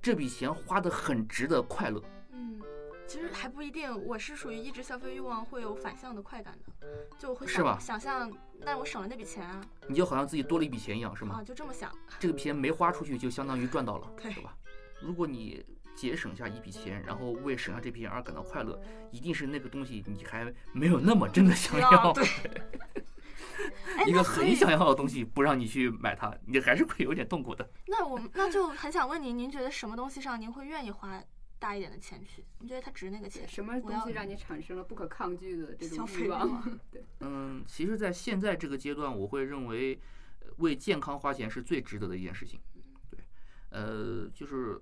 [0.01, 2.01] 这笔钱花的很值得快乐。
[2.31, 2.59] 嗯，
[3.07, 6.87] 其实还不一定，我是属于一直消费欲望会有反向的快感的，
[7.19, 8.31] 就我会想是吧想象，
[8.65, 11.39] 但我省了那笔钱啊，你就好像自己多了一笔钱一样，是吗？
[11.39, 14.57] 啊，就这么想，这个钱没花出去，就相当于赚到了， 对对吧？
[15.01, 15.63] 如果你
[15.95, 18.81] 节省下一笔钱，然后为省下这笔钱而感到快乐，
[19.11, 23.03] 一定是那个东西你还没有那么真的想啊要，对，哎，
[24.07, 27.69] 一个很想要的东西不让你去买它，你还是会有点痛苦的。
[27.87, 31.21] 那我们那就很想问您，您觉得什么东西上您会愿意花
[31.59, 32.43] 大一点的钱去？
[32.59, 33.47] 你觉得它值那个钱？
[33.47, 36.79] 什么东西让你产生了不可抗拒的这种费欲欲望？
[36.91, 39.99] 对，嗯，其实，在现在这个阶段，我会认为
[40.39, 42.59] 呃为健康花钱是最值得的一件事情。
[43.11, 43.19] 对，
[43.69, 44.81] 呃，就是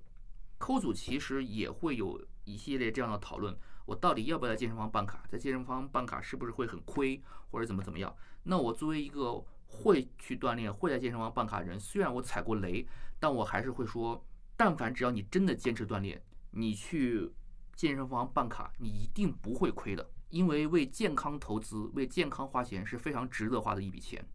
[0.57, 3.53] 抠组其实也会有一系列这样的讨论，
[3.85, 5.23] 我到底要不要在健身房办卡？
[5.27, 7.21] 在健身房办卡是不是会很亏，
[7.51, 8.15] 或者怎么怎么样？
[8.43, 12.87] 那我作为一个会去锻炼、会在健身房办卡人，虽然我踩过雷，
[13.19, 14.25] 但我还是会说，
[14.57, 16.21] 但凡只要你真的坚持锻炼，
[16.51, 17.31] 你去
[17.75, 24.25] 健身房办卡，你一定不会亏的，因为为健康投资、为健康花钱是非常值得花的一笔钱。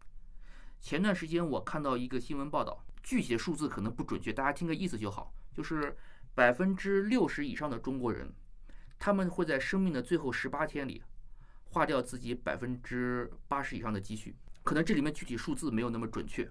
[0.79, 5.95] 前段时间我看到一个新闻报道，具体的数字可能不准确，大家听个意思就好，就是
[6.33, 8.31] 百分之六十以上的中国人，
[8.97, 11.03] 他们会在生命的最后十八天里，
[11.65, 14.35] 花掉自己百分之八十以上的积蓄。
[14.63, 16.49] 可能这里面具体数字没有那么准确，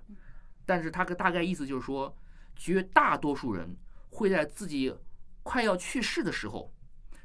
[0.64, 2.16] 但是他个大概意思就是说，
[2.54, 3.76] 绝大多数人
[4.10, 4.94] 会在自己
[5.42, 6.72] 快要去世的时候，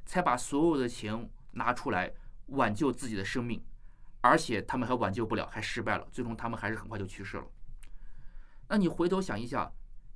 [0.05, 2.11] 才把所有的钱拿出来
[2.47, 3.63] 挽救自己的生命，
[4.21, 7.45] 而且他们还挽救不了，还失败了，最终他们还是很快就去世了。
[8.67, 9.71] 那你回头想一下，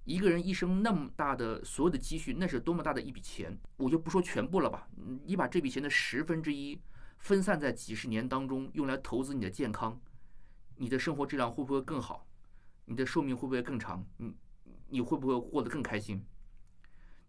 [0.06, 3.56] 一个人一生那么大的所有的积蓄，那是多么大的一笔钱？
[3.78, 6.82] 我就不说全部了吧，嗯你把这笔钱的十分之一
[7.24, 9.98] 分散在几十年当中，用来投资你的健康，
[10.76, 12.28] 你的生活质量会不会更好？
[12.84, 14.06] 你的寿命会不会更长？
[14.18, 14.36] 你
[14.90, 16.22] 你会不会过得更开心？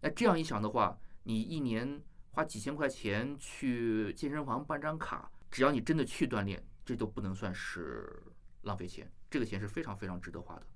[0.01, 8.21] 那这样一想的话，你一年花几千块钱去健身房办张卡，只要你真的去锻炼，这都不能算是
[8.63, 10.67] 浪费钱，这个钱是非常非常值得花的。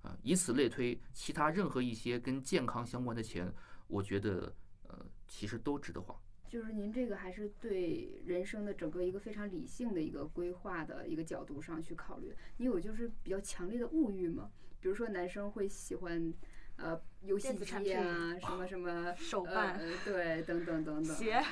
[0.00, 3.54] 啊，以此类推，其他任何一些跟健康相关的钱，
[3.86, 4.50] 我觉得
[4.84, 6.18] 呃其实都值得花。
[6.48, 12.34] 就是您这个还是对人生的整个一个非常理性的一个规划的一个角度上去考虑。
[12.58, 14.50] 你有就是比较强烈的物欲吗？
[14.80, 16.32] 比如说男生会喜欢
[16.76, 21.16] 呃游戏产机啊，什么什么呃手办、对，等等等等。
[21.16, 21.42] 鞋，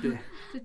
[0.00, 0.16] 对，
[0.52, 0.60] 就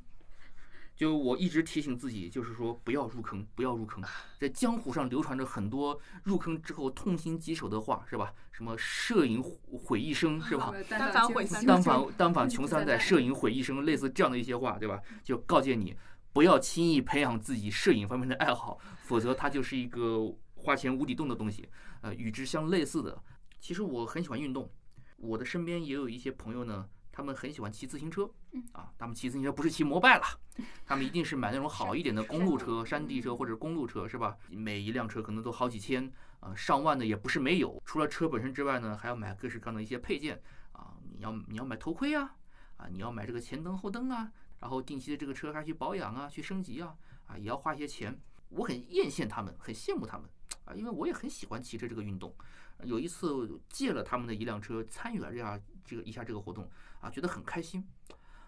[1.04, 4.02] 我一直提醒自己，就是说不要入坑，不要入坑。
[4.40, 8.34] 在江湖上流传着很多入坑之后痛心疾首的话，是吧？
[8.52, 10.72] 什么摄影毁毁一生，是吧？
[10.74, 15.02] 呃单反毁三单反 单反穷三代， 摄影毁一生，类似这样的一些话，对吧？
[15.22, 15.94] 就告诫你
[16.32, 21.68] 不要轻易培养自己摄影方面的爱好，否则它就是一个花钱无底洞的东西。
[22.02, 23.22] 呃，与之相类似的，
[23.60, 24.70] 其实我很喜欢运动，
[25.18, 28.30] 我的身边也有一些朋友呢，他们很喜欢骑自行车，
[28.74, 30.24] 啊，他们骑自行车不是骑摩拜了，
[30.86, 34.36] 他们一定是买那种好一点的公路车、山地车或者公路车，是吧？
[34.50, 36.12] 每一辆车可能都好几千，
[36.42, 37.82] 啊，上万的也不是没有。
[37.86, 40.42] 除了车本身之外呢，还要买各式各样的一些配件，
[40.74, 42.36] 啊，你要你要买头盔啊，
[42.76, 46.94] 啊，你要买这个前灯后灯啊，然后定期的这个车还去保养啊，去升级啊，
[47.28, 48.20] 啊，也要花一些钱。
[48.50, 50.30] 我很艳羡他们，很羡慕他们
[50.66, 52.36] 啊，因为我也很喜欢骑车这个运动。
[52.84, 56.70] 有一次借了他们的一辆车，参与了这样这个一下这个活动
[57.00, 57.88] 啊，觉得很开心。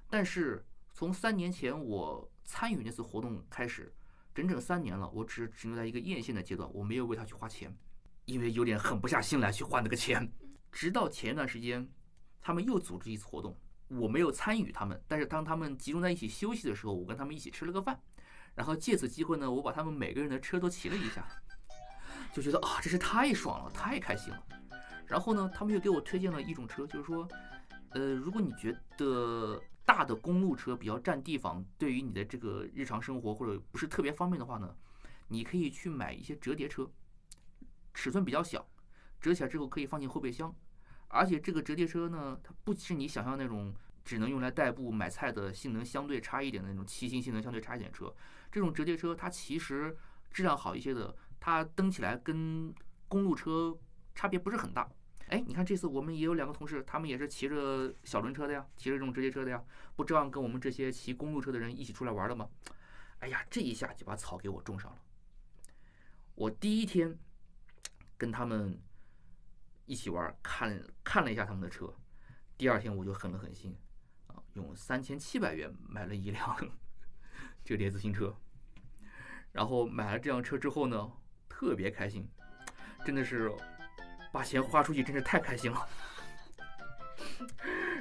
[0.09, 3.93] 但是从三年前我参与那次活动开始，
[4.33, 7.75] 整整三年了，我只停留在一个艳羡的阶段，我没有为他去花钱，
[8.25, 10.31] 因为有点狠不下心来去花那个钱。
[10.71, 11.87] 直到前一段时间，
[12.41, 13.55] 他们又组织一次活动，
[13.87, 17.99] 我没有参与他们，但是当他们集中在一起休息的时候，我跟他们一起吃了个饭，
[18.55, 21.27] 然后借此机会呢，我把他们每个人的车都骑了一下，
[22.33, 24.43] 就觉得啊，真是太爽了，太开心了。
[25.07, 27.27] 然后呢，他们又给我推荐了一种车，就是说，
[27.91, 34.75] 呃，如果你觉得大的公路车比较占地方，对于你的这个日常生活或者不是特别方便的话呢，
[35.29, 36.89] 你可以去买一些折叠车，
[37.93, 38.67] 尺寸比较小，
[39.21, 40.53] 折起来之后可以放进后备箱，
[41.07, 48.13] 而且这个折叠车呢，它不是你想象那种只能用来代步买菜的性能相对差一点的那种骑行性能相对差一点车，
[48.51, 49.95] 这种折叠车它其实
[50.31, 52.73] 质量好一些的，它蹬起来跟
[53.07, 53.73] 公路车
[54.13, 54.89] 差别不是很大。
[55.27, 59.61] 哎，你看这次我们也有两个同事，他们也是骑着小轮车的呀，骑着这种折叠车的呀，
[59.95, 62.49] 不照样跟我们这些骑公路车的人一起出来玩了吗？
[63.19, 64.97] 哎呀，这一下就把草给我种上了。
[66.35, 67.17] 我第一天
[68.17, 68.79] 跟他们
[69.85, 71.93] 一起玩，看看了一下他们的车，
[72.57, 73.75] 第二天我就狠了狠心，
[74.27, 76.55] 啊，用三千七百元买了一辆
[77.65, 78.33] 折叠自行车。
[79.51, 81.11] 然后买了这辆车之后呢，
[81.49, 82.29] 特别开心，
[83.03, 83.51] 真的是
[84.37, 85.87] 把钱花出去，真是太开心了。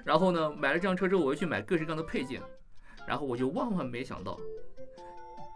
[0.05, 2.43] 然后呢，买了这辆车之后，我又去买各式各样的配件，
[3.09, 4.39] 然后我就万万没想到，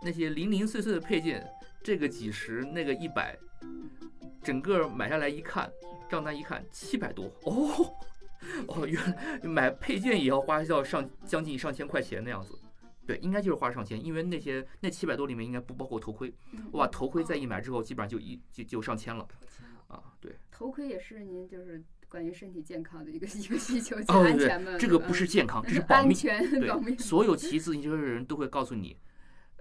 [0.02, 1.46] 那些零零碎碎的配件，
[1.82, 3.38] 这个几十，那个一百，
[4.42, 5.70] 整个买下来一看，
[6.08, 7.94] 账单一看，七百多哦。
[8.68, 12.58] 哦，原来买配件也要花要上将近上千块钱那样子，
[13.06, 16.32] 对，应该就是花上千，因为那些那七百多里面应该不包括头盔，
[16.72, 19.28] 我把头盔再一买之后，基本上就一就就上千了，
[19.90, 26.98] 啊，对，头盔也是您就是关于身体健康的一个一个需求，哦安全嘛，对，这个不是健康，这是 保安命，全保命对，。
[26.98, 28.96] 所有骑自行车的人都会告诉你，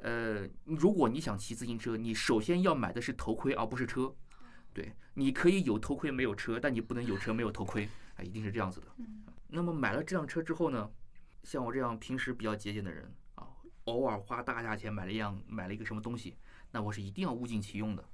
[0.02, 4.16] 呃，如果你想骑自行车，你首先要买的是头盔，而不是车。
[4.72, 8.88] 对，你可以有头盔没有车，但你不能有车没有头盔，啊，一定是这样子的。
[9.00, 10.88] 嗯那么买了这辆车之后呢，
[11.42, 13.48] 像我这样平时比较节俭的人啊，
[13.86, 16.38] 偶尔花大价钱买了一样买了一个什么东西，
[16.72, 18.06] 那我是一定要物尽其用的。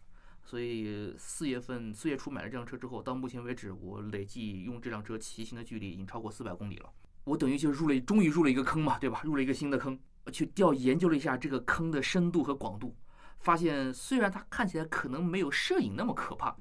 [0.45, 6.89] 所以四月份四月初买了这辆车之后，到目前为止，我累计用这辆车骑行的距离已经超过四百公里了。
[7.23, 9.21] 我等于就入了，终于入了一个坑嘛，对吧？
[9.23, 9.99] 入了一个新的坑，
[10.31, 12.95] 去调研究了一下这个坑的深度和广度，
[13.39, 16.55] 发现虽然它看起来可能没有摄影那么可怕，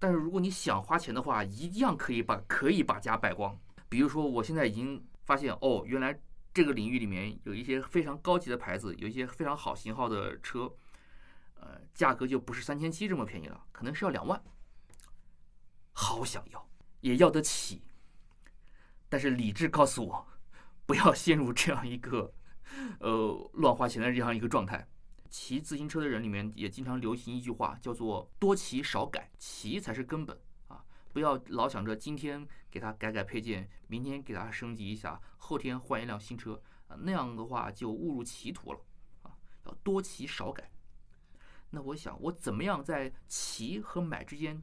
[0.00, 3.56] 但是如果你想花钱的话，一样可以把可以把家败光。
[3.88, 6.20] 比如说，我现在已经发现哦，原来
[6.52, 10.68] 这个领域里面有一些非常高级的牌子，有一些非常好型号的车，
[11.94, 14.42] 价格就不是三千七这么便宜了，可能是要两万。
[15.92, 16.68] 好想要，
[17.00, 17.82] 也要得起，
[19.08, 20.26] 但是理智告诉我，
[20.86, 22.32] 不要陷入这样一个，
[23.00, 24.88] 呃，乱花钱的这样一个状态。
[25.28, 30.34] 骑自行车的人里面也经常流行一句话，叫做“多骑少改”，骑才是根本
[30.68, 30.82] 啊！
[31.12, 38.80] 不要老想着今天给它改改配件，明天给它升级一下，后天换一辆新车啊，那样的话就误入歧途了
[39.22, 39.36] 啊！
[39.66, 40.70] 要多骑少改。
[41.70, 44.62] 那我想，我怎么样在骑和买之间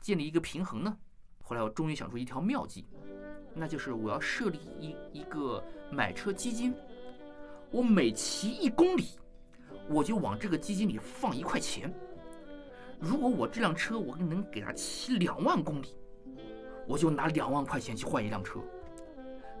[0.00, 0.96] 建立一个平衡呢？
[1.42, 2.86] 后来我终于想出一条妙计，
[3.54, 6.74] 那就是我要设立一一个买车基金，
[7.70, 9.04] 我每骑一公里，
[9.88, 11.92] 我就往这个基金里放一块钱。
[12.98, 15.94] 如果我这辆车我能给它骑两万公里，
[16.88, 18.58] 我就拿两万块钱去换一辆车。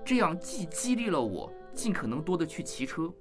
[0.04, 3.12] 这样既激励了我尽可能多的去骑车，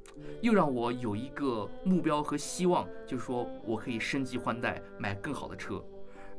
[0.42, 5.84] 又让我有一个目标和希望，就是说我可以升级换代，买更好的车。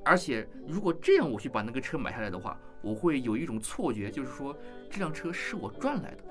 [0.02, 4.56] 而且如果这样我去把那个车买下来的话，我会有一种错觉，就是说
[4.88, 6.24] 这辆车是我赚来的。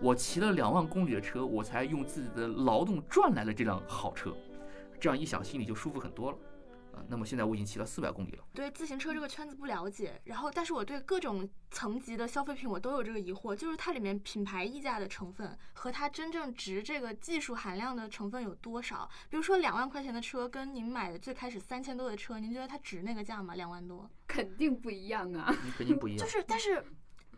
[0.00, 4.34] 我骑了两万公里的车，我才用自己的劳动赚来了这辆好车。
[4.98, 6.38] 这样一想，心里就舒服很多了。
[6.96, 8.44] 啊，那么现在我已经骑了四百公里了。
[8.54, 19.08] 对自行车这个圈子不了解，然后但是我对各种层级的消费品我都有这个疑惑，就是它里面品牌溢价的成分和它真正值这个技术含量的成分有多少？
[19.28, 23.54] 比如说两万块钱的车跟您买的最开始三千多的车，您觉得它值那个价吗？
[23.54, 24.10] 两万多？
[24.26, 25.54] 肯定不一样啊！
[25.76, 26.82] 肯定不一样，就是，但是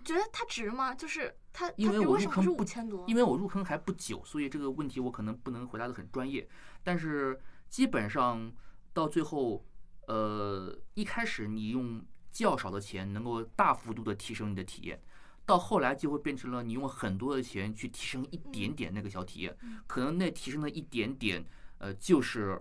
[0.04, 0.94] 觉得它值吗？
[0.94, 3.04] 就是它，因为我它为什么是入坑不五千多？
[3.08, 6.48] 因为我入坑还不久，所以这个问题我可能不能回答的很专业。
[6.84, 7.38] 但是
[7.68, 8.50] 基本上
[8.98, 9.64] 到最后，
[10.08, 15.00] 呃，一开始你用较少的钱能够大幅度的提升你的体验，
[15.46, 21.46] 到后来就会变成了你用很多的钱去提升一点点那个小体验，可能那提升的一点点，
[21.78, 22.60] 呃，就是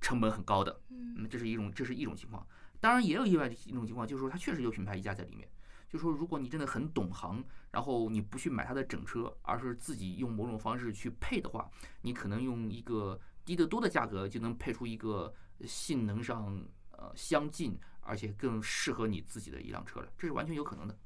[0.00, 0.80] 成本很高的。
[0.90, 2.46] 嗯嗯，这是一种这是一种情况。
[2.78, 5.48] 当然也有意外的一种情况，就是说它确实有品牌溢价在里面。
[5.88, 11.68] 就是说，如果你真的很懂行，然后你不去买它的整车，而是自己用某种方式去配的话，
[12.02, 15.34] 你可能用一个低得多的价格就能配出一个
[15.66, 20.96] 性能上呃相近，而且更适合你自己的一辆车来，这是完全有可能的。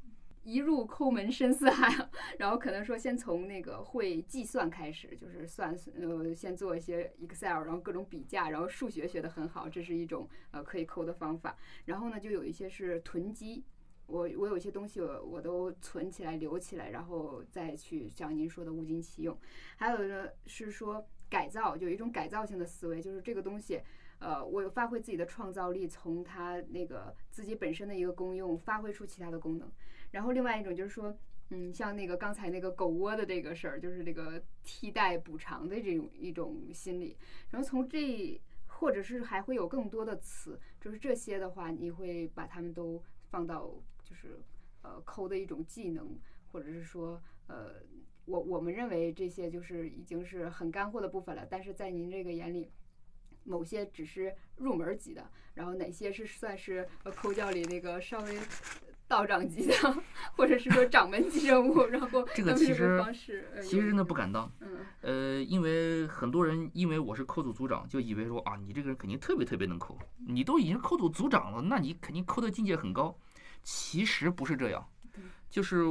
[0.42, 11.56] 一入抠门深似海， 然后可能说先从那个会计算开始，就是算呃先做一些 Excel，然后各种比价，然后数学学得很好，这是一种呃可以抠的方法。
[11.86, 13.64] 然后呢，就有一些是囤积。
[14.06, 19.34] 我我有一些东西我我都存起来留起来，然后再去像您说的物尽其用。
[19.76, 23.80] 还有呢是说改造，有一种改造性的思维，就是这个东西，
[24.20, 29.68] 呃，我有发挥自己的创造力，从它那个自己本身的一个功用发挥出其他的功能。
[30.12, 31.12] 然后另外一种就是说，
[31.50, 37.16] 嗯，像那个刚才那个狗窝的这个事儿，就是这个替代补偿的这种一种心理。
[37.50, 43.74] 然后从这，或者是还会有更多的词，就是这些的话，你会把它们都放到
[44.04, 44.40] 就是
[44.82, 46.16] 呃抠的一种技能，
[46.52, 47.82] 或者是说呃，
[48.26, 52.70] 我我们认为这些就是已经是很干货的部分了，但是在您这个眼里。
[53.46, 55.22] 某些只是入门级的，
[55.52, 58.38] 然后哪些是算是呃抠教里那个稍微
[59.06, 59.74] 道长级的，
[60.34, 62.98] 或者是说掌门级人物，然后这个其实
[63.62, 64.50] 其实真的不敢当。
[64.60, 73.14] 嗯呃，因为很多人因为我是抠组组长，就以为说啊，你这个人肯定特别特别能抠，你都已经抠组组长了，那你肯定抠的境界很高。
[73.62, 74.88] 其实不是这样，
[75.50, 75.82] 就是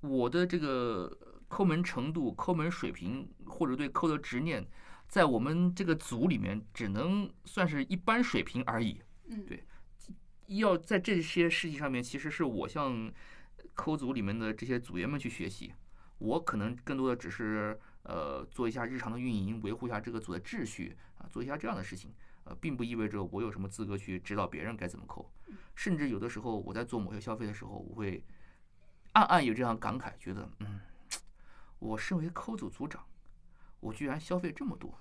[0.00, 1.14] 我的这个
[1.48, 4.66] 抠门程度、抠门水平或者对抠的执念，
[5.08, 9.00] 在我们这个组里面只能算是一般水平而已。
[9.28, 9.64] 嗯，对
[10.46, 13.12] 要在这些事情上面，其实是我向
[13.74, 15.72] 抠组里面的这些组员们去学习。
[16.18, 22.14] 我可能更多的只是呃做一下日常的运营，维护一下这个组的秩序啊，做一下这样的事情。
[22.44, 25.28] 呃，并不意味着我有什么资格去指导别人该怎么抠。
[25.74, 28.24] 甚至有的时候我在做某些消费的时候，我会
[29.12, 30.80] 暗暗有这样感慨，觉得嗯，
[31.78, 33.04] 我身为抠组组长，
[33.80, 34.92] 我居然消费这么多，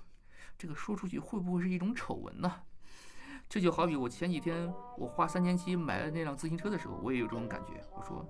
[0.57, 2.51] 这个说出去会不会是一种丑闻呢？
[3.47, 7.79] 这就好比我前几天我花三千七买了那辆自行车的时候，我也有这种感觉。
[7.95, 8.25] 我说，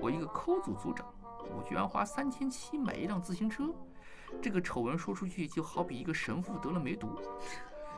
[0.00, 1.12] 我一个抠组组长，
[1.50, 3.74] 我居然花三千七买一辆自行车，
[4.40, 7.20] 这个丑闻说出去就好比一个神父得了梅毒，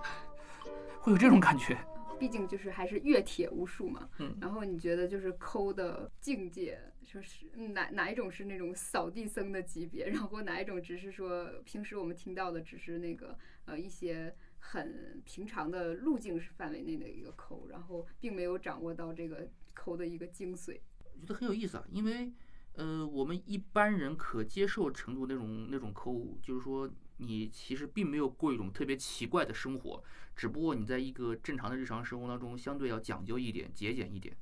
[1.03, 1.79] 会有这种感觉。
[2.19, 4.09] 毕竟就是还是阅帖无数嘛。
[4.19, 20.79] 嗯然后你觉得就是抠的境界，就是哪哪一种是那种扫地僧的级别，然后哪一种只是说平时我们听到的只是那个呃一些很平常的路径是范围内的一个抠，然后并没有掌握到这个抠的一个精髓。
[21.15, 22.33] 我觉得很有意思啊，因为
[22.75, 30.03] 呃，我们一般人可接受程度那种那种抠，就是说你其实并没有过一种特别奇怪的生活，
[30.35, 34.37] 只不过你在一个正常的日常生活当中，相对要讲究一点、节俭一点。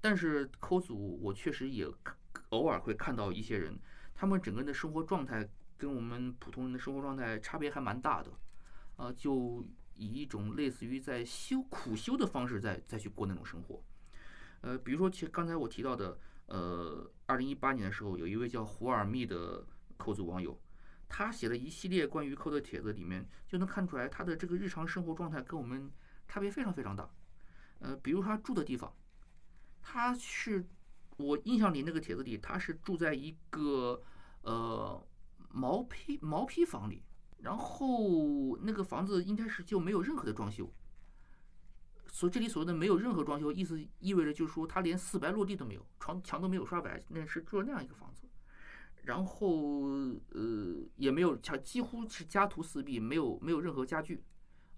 [0.00, 1.86] 但是抠组，我确实也
[2.50, 3.78] 偶尔会看到一些人，
[4.14, 8.30] 他们整个人的生活状态跟我们普通人的生活状态差别还蛮大的，
[8.96, 9.64] 啊、就
[9.94, 13.82] 以一种类似于在修苦修的方式再再去过那种生活。
[14.60, 19.64] 呃，比如说，其实刚才我提到的，呃，二零一八年的时候，有一位叫胡尔密的
[19.96, 20.58] 抠组网友，
[21.16, 25.88] 他写了一系列关于抠的帖子，里面就能看出来他的这个日常生活状态跟我们
[26.26, 27.08] 差别非常非常大。
[27.78, 28.92] 呃，比如他住的地方，
[29.80, 30.66] 他是
[31.16, 34.02] 我印象里那个帖子里，他是住在一个
[34.42, 35.06] 呃
[35.50, 37.04] 毛坯毛坯房里，
[37.38, 40.68] 然后那个房子应该是就没有任何的装修。
[42.08, 48.23] 所这里所谓的没有任何装修，意思意味着就是说他连四白落地都没有，床墙都没有刷白，那是住了那样一个房子。
[49.04, 49.82] 然后
[50.30, 54.22] 呃也没有墙，几乎是家徒四壁，没有没有任何家具，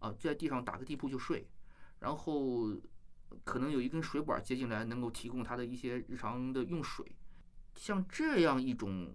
[0.01, 1.49] 啊，就在地上打个地铺就睡，
[2.01, 2.70] 然后
[3.45, 7.07] 可能有一根水管接进来，能够提供他的一些日常的用水。
[7.74, 9.14] 像这样一种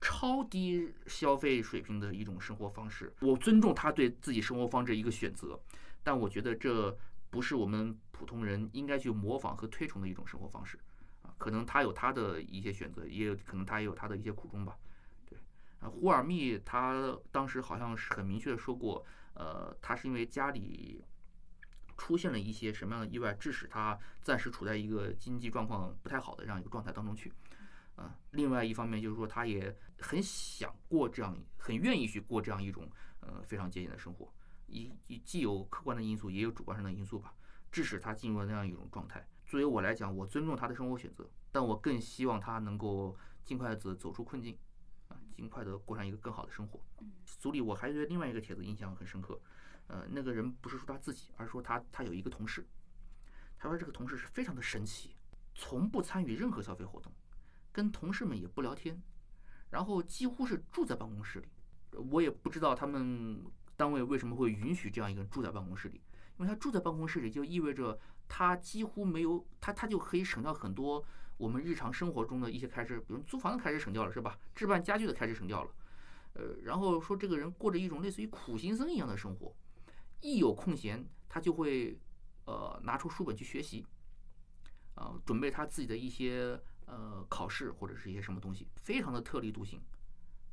[0.00, 5.60] 超低消费水平的一种生活方式，我尊重他对自己生活方式一个选择，
[6.02, 6.96] 但我觉得这
[7.30, 10.78] 不是我们普通人应该去模仿和推崇的一种生活方式。
[11.44, 14.78] 可能他有他的一些选择，也有可能他也有他的一些苦衷吧。
[15.28, 15.38] 对，
[15.78, 21.04] 啊，胡尔密他当时好像是很明确的说过，呃，他是因为家里
[21.98, 27.30] 出现了一些什么样的意外，致使他暂时处在一个经济状况不太好的这样一个状态当中去。
[27.96, 32.88] 啊，另外一方面就是说，他也很想过这样，很愿意去过这样一种
[33.20, 34.32] 呃非常节俭的生活，
[34.66, 37.34] 一一既有客观的因素，也有主观上的因素吧，
[37.70, 39.28] 致使他进入了那样一种状态。
[39.46, 44.56] 作为我来讲，我尊重他的生活选择，但我更希望他能够尽快的走出困境，
[45.08, 46.80] 啊，尽快的过上一个更好的生活。
[47.24, 49.40] 组里我还对另外一个帖子印象很深刻，
[49.86, 52.66] 呃，那个人不是说他自己，而是说他他有一个同事，
[53.58, 55.14] 他说这个同事是非常的神奇，
[55.54, 57.12] 从不参与任何消费活动，
[57.70, 59.00] 跟同事们也不聊天，
[59.70, 61.48] 然后几乎是住在办公室里。
[62.10, 63.44] 我也不知道他们
[63.76, 66.00] 单位为什么会允许这样一个人住在办公室里，
[66.38, 67.96] 因为他住在办公室里就意味着
[68.36, 71.04] 他几乎没有他他就可以省掉很多
[71.36, 74.36] 我们日常生活中的一些开支，比如租房的开支省掉了是吧？
[74.56, 75.70] 置办家具的开支省掉了。
[76.32, 79.54] 呃，然后说这个人过着一种类似于苦行僧一样的生活，
[80.20, 81.96] 一有空闲他就会
[82.46, 83.86] 呃拿出书本去学习，
[84.96, 89.80] 啊、准备他自己的一些呃考试或者是一些什么东西，非常的特立独行。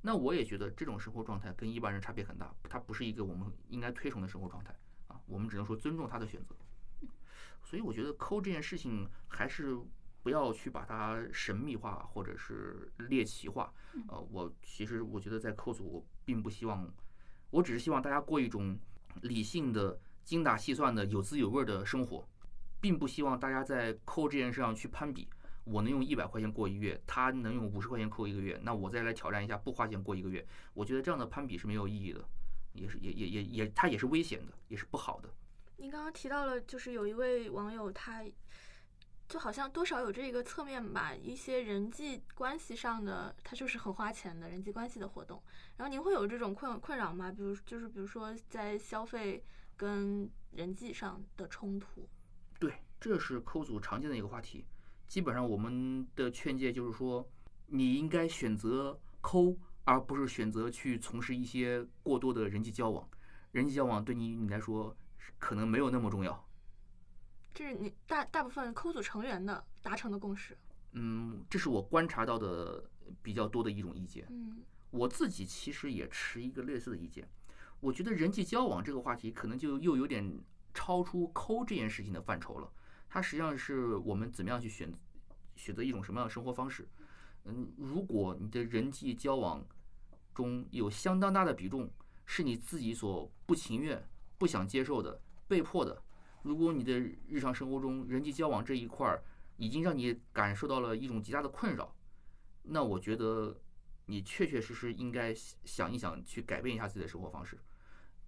[0.04, 4.72] 那我也觉得这种生活状态跟一般人差别很大，它不是一个我们应该推崇的生活状态
[5.08, 6.56] 啊，我们只能说尊重他的选择。
[7.64, 9.78] 所以我觉得抠这件事情还是
[10.24, 13.74] 不要去把它神秘化或者是猎奇化。
[14.08, 16.88] 呃，我其实我觉得在抠组，我并不希望，
[17.50, 18.78] 我只是希望大家过一种
[19.22, 22.28] 理性的、精打细算的、有滋有味的生活，
[22.80, 25.28] 并不希望大家在抠这件事上去攀比。
[25.64, 30.46] 我能用一百块钱过一月，他能用五十块钱过一个月，那我再来挑战一下不花钱过一个月。
[30.74, 32.28] 我觉得这样的攀比是没有意义的，
[32.74, 35.30] 也是也也也也，它也是危险的，也是不好的。
[35.82, 38.24] 您刚刚提到了，就是有一位网友他
[39.28, 45.42] 就好像多少有这个侧面吧，一些人际关系上的，它就是很花钱的人际关系的活动。
[45.78, 47.32] 然后您会有这种困困扰吗？
[47.32, 49.44] 比如就是比如说在消费
[49.76, 52.08] 跟人际上的冲突。
[52.60, 54.64] 对，这是抠组常见的一个话题。
[55.08, 57.28] 基本上我们的劝诫就是说，
[57.66, 63.10] 你应该选择抠，而不是选择去从事一些过多的人际交往。
[63.52, 64.96] 人际交往对你你来说
[65.38, 66.48] 可能没有那么重要。
[67.54, 70.58] 这是你大大部分抠组成员的达成的共识。
[70.94, 72.84] 嗯，这是我观察到的
[73.22, 74.26] 比较多的一种意见。
[74.30, 77.28] 嗯，我自己其实也持一个类似的意见。
[77.80, 80.40] 我觉得人际交往这个话题可能就又有点
[80.74, 82.72] 超出抠这件事情的范畴了。
[83.10, 84.94] 它实际上是我们怎么样去选
[85.56, 86.88] 选择一种什么样的生活方式。
[87.46, 89.66] 嗯，如果你的人际交往
[90.34, 91.92] 中有相当大的比重
[92.26, 94.08] 是你自己所不情愿、
[94.42, 96.02] 不想接受的、被迫的。
[96.42, 99.24] 如果你的日常生活中人际交往这一块儿
[99.58, 101.96] 已经让你感受到了一种极大的困扰，
[102.64, 103.56] 那我觉得
[104.08, 105.32] 你确确实实应该
[105.64, 107.60] 想一想，去改变一下自己的生活方式。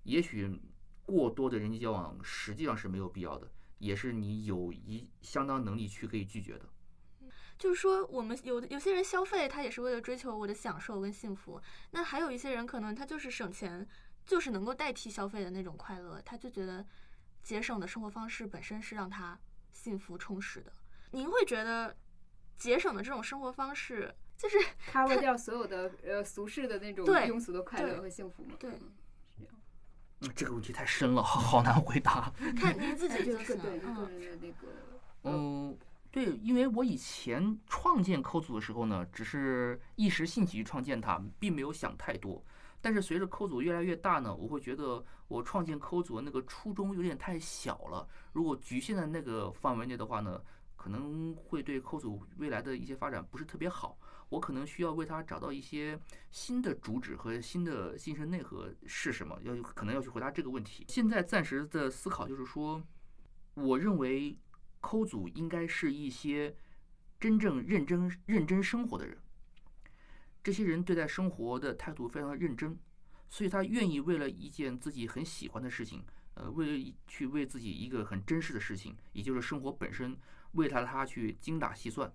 [0.04, 0.62] 也许
[1.04, 6.70] 过多的人际交往实际上是没有必要的，也是你有一相当能力去可以拒绝的。
[7.58, 11.60] 就是说，我们有的有些人消费，他也是为了追求我的享受跟幸福。
[11.90, 13.88] 那还有一些人可能他就是省钱，
[14.26, 16.86] 就是能够代替消费的那种快乐，他就觉得。
[17.44, 19.38] 节省的生活方式本身是让他
[19.74, 20.72] 幸福充实的。
[21.12, 21.94] 您会觉得
[22.58, 24.58] 节省的这种生活方式就是
[24.90, 28.56] cover 掉所有的呃俗世的那种庸俗的快乐和幸福吗？
[28.58, 28.78] 对，是，
[29.38, 30.34] 这样。
[30.34, 32.32] 这个问题太深了，好难回答。
[32.56, 34.68] 看您自己 就是对嗯那个
[35.24, 35.78] 嗯，
[36.10, 42.42] 对，因为我以前创建扣组的时候呢，只是一时兴起去创建它，并没有想太多。
[42.84, 48.06] 但是随着抠组越来越大呢，我会觉得我创建抠组的那个初衷有点太小了。
[48.34, 50.44] 如果局限在那个范围内的话呢，
[50.76, 53.98] 可能会对抠组未来的一些发展不是特别好。
[54.28, 55.98] 我可能需要为它找到一些
[56.30, 60.86] 新的主旨和新的精神内核是什么，要可能要去回答这个问题。
[60.90, 62.84] 现在暂时的思考就是说，
[63.54, 64.38] 我认为
[64.82, 66.54] 抠组应该是一些
[67.18, 69.18] 真正认真认真生活的人。
[70.44, 72.78] 这些人对待生活的态度非常认真，
[73.30, 76.04] 所以他愿意为了一件自己很喜欢的事情，
[76.34, 80.18] 呃，为了去为自己一个很真实的事情，也就是生活本身，
[80.52, 82.14] 为他他去精打细算，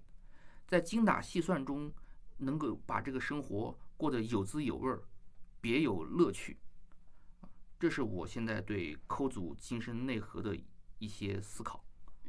[0.67, 1.91] 在精打细算中，
[2.37, 5.03] 能够把这个生活过得有滋有味儿，
[5.61, 6.59] 别有乐趣。
[7.81, 10.55] 这是我现在对抠组精神内核的
[10.99, 11.83] 一些思考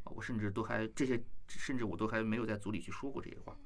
[0.04, 0.12] 啊。
[0.16, 3.58] 我甚至都还这些，甚至我都还没有在组里去说过这些话。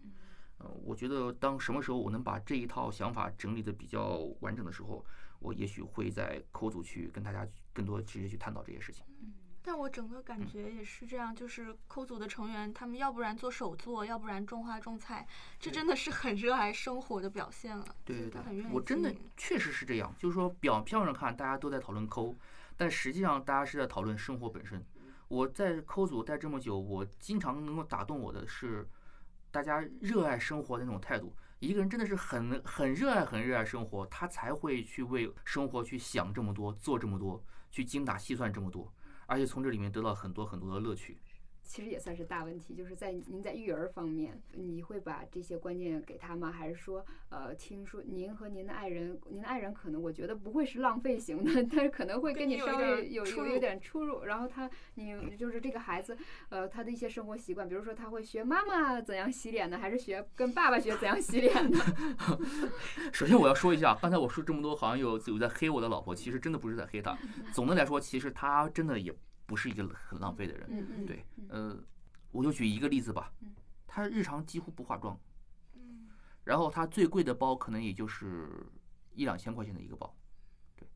[0.63, 5.05] 呃，我觉得当什么时候我能把这一套想法整理的比较完整的时候，
[5.39, 9.03] 我也许会在扣组去跟大家更多直接去探讨这些事情。
[9.21, 15.27] 嗯，但我整个感觉也是这样，就是扣组的成员，他们要不然做手作，要不然种花种菜，
[15.59, 17.85] 这真的是很热爱生活的表现了。
[18.05, 22.33] 对对对，我真的确实是这样，就是说表票上看大家都在讨论抠，
[22.77, 24.81] 但实际上大家是在讨论生活本身。
[25.27, 28.87] 我在扣组待这么久，我经常能够打动我的是。
[29.53, 37.39] 大家热爱生活的那种态度，一个人真的是很很热爱、很热爱生活，他才会去为生活去想这么多、做这么多、
[37.69, 38.91] 去精打细算这么多，
[39.27, 41.19] 而且从这里面得到很多很多的乐趣。
[41.73, 46.51] 其实也算是大问题，就是在您在育儿方面，你会把这些观念给他吗？
[46.51, 54.25] 还是说，呃，听说您和您的爱人，您的爱人可能我觉得不会是浪费型的， 但是可能会跟你稍微有有有点出入。
[54.25, 56.15] 然后他，你就是这个孩子，
[56.49, 61.79] 呃，他的一些生活习惯，比如说他会学妈妈怎样洗脸呢，还是学跟爸爸学怎样洗脸呢？
[63.11, 67.17] 首先我要说一下，刚才我说这么多，好像有有在黑我的老婆，其实真的不是在黑她。
[67.51, 69.11] 总的来说，其实她真的也。
[69.45, 71.77] 不是一个很浪费的人，对，呃，
[72.31, 73.31] 我就举一个例子吧，
[73.85, 75.19] 他日常几乎不化妆，
[76.43, 78.65] 然后他最贵的包可能也就是
[79.13, 80.15] 一两千块钱的一个包，
[80.75, 80.87] 对，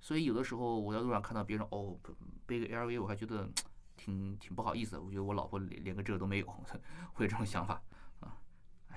[0.00, 1.96] 所以有的时候我在路上看到别人哦
[2.44, 3.48] 背个 LV，我还觉得
[3.96, 6.46] 挺挺不好意思，我觉得我老婆连连个这个都没有，
[7.14, 7.80] 会有这种想法
[8.20, 8.36] 啊，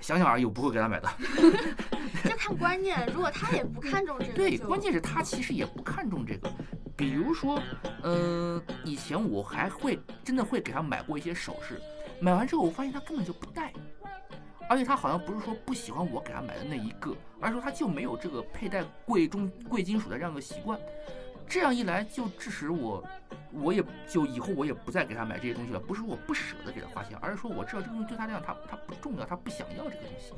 [0.01, 1.09] 想想而已，我不会给他买的。
[2.23, 6.51] 这看观念，如果他也不看重这个，对，关键是他其实也不看重这个。
[6.97, 7.61] 比如说，
[8.01, 11.79] 嗯，以前我还会真的会给他买过一些首饰，
[12.19, 13.71] 买完之后我发现他根本就不戴，
[14.67, 20.79] 而且他好像不是说不喜欢我给他买的那一个，而是说他就没有这个佩戴贵重贵金属的这样的习惯。
[21.47, 23.01] 这样一来就致使我，
[23.53, 25.79] 我也就以后我也不再给他买这些东西了。
[25.79, 30.33] 不是我不舍得给他花钱，而是说我知道这个东西对他来讲他他不重要，他不想要这个东西。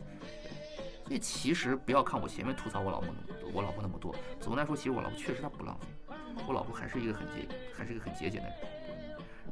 [1.08, 5.88] 所以其实不要看我前面吐槽我老婆那么多，我老婆那么多，总的来说，其实我老婆确实她不浪费。
[6.48, 7.48] 我老婆还是一个很节，
[7.78, 8.58] 还是一个很节俭的人。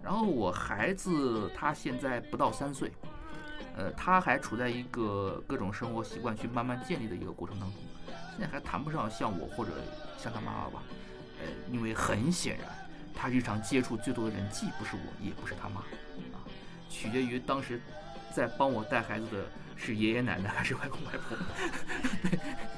[0.03, 2.91] 然后我孩子他现在不到三岁，
[3.75, 7.81] 呃，他还处在一个各种生活习惯去慢慢建立的一个过程当中，
[8.37, 9.71] 现在还谈不上像我或者
[10.17, 10.81] 像他妈妈吧，
[11.41, 12.67] 呃，因为很显然，
[13.13, 15.81] 他日常接触最多的人既不是我，也不是他妈，
[16.31, 16.39] 啊，
[16.89, 17.81] 取决于当时
[18.33, 19.45] 在帮我带孩子的
[19.75, 21.37] 是爷爷奶奶还是外公外婆。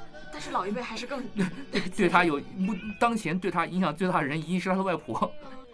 [0.32, 5.30] 但是老一辈还是更对 对他有目当前对他影响最大的人一定是他的外婆。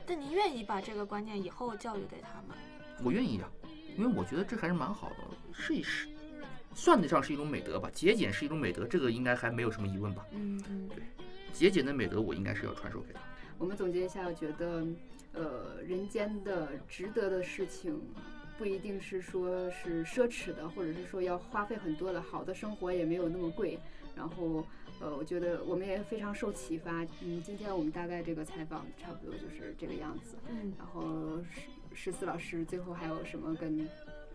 [0.06, 2.54] 但您愿意把这个观念以后教育给他吗？
[3.02, 3.50] 我愿意啊，
[3.96, 5.16] 因为我觉得这还是蛮好的，
[5.52, 6.08] 试一试，
[6.74, 7.90] 算得上是一种美德吧。
[7.92, 10.24] 节俭是一种美德，这个应该还没有什么疑问吧？
[10.32, 11.02] 嗯嗯，对，
[11.52, 13.20] 节俭的美德我应该是要传授给他。
[13.58, 14.86] 我们总结一下，我觉得，
[15.32, 18.00] 呃，人间的值得的事情，
[18.56, 23.78] 不一定是说是奢侈的，或者是说要花费很多的，好的生活也没有那么贵。
[24.16, 24.64] 然后，
[24.98, 27.04] 呃，我觉得我们也非常受启发。
[27.20, 30.36] 嗯，今天我们大概这个采访差不多就是这个样子。
[30.48, 31.38] 嗯，然后
[31.92, 33.86] 十十四老师最后还有什么跟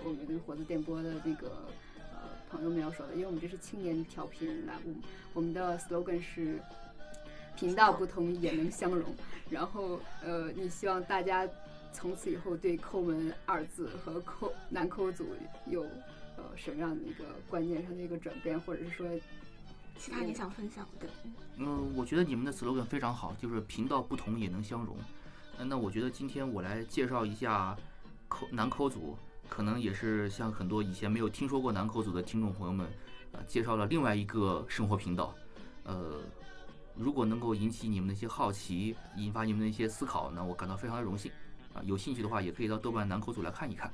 [0.03, 1.67] 我们火字电波的那个
[1.97, 3.15] 呃朋友们要说的？
[3.15, 4.93] 因为我们这是青年调频栏目，
[5.33, 6.59] 我们的 slogan 是
[7.55, 9.03] 频道不同也能相融。
[9.49, 11.49] 然后，呃，你希望大家
[11.91, 15.25] 从此以后对抠门二字和抠男抠组
[15.65, 15.81] 有
[16.37, 19.07] 呃什么样的一个观念上的一个转变，或者是说？
[19.97, 21.07] 其他你想分享的？
[21.57, 24.95] 嗯，我觉得你们的 slogan 非常好，就是频道不同也能相融。
[25.57, 27.77] 嗯，那我觉得今天我来介绍一下
[28.27, 29.15] 抠南抠组，
[29.47, 32.87] 可能也是像很多以前没有听说过南口组的听众朋友们，
[33.31, 35.35] 呃，介绍了另外一个生活频道。
[35.83, 36.19] 呃，
[36.95, 41.31] 如果能够引起你们的一些好奇，引发你们的一些思考，那我感到非常的荣幸。
[41.73, 43.91] 啊，有兴趣的话也可以到豆瓣南口组来看一看。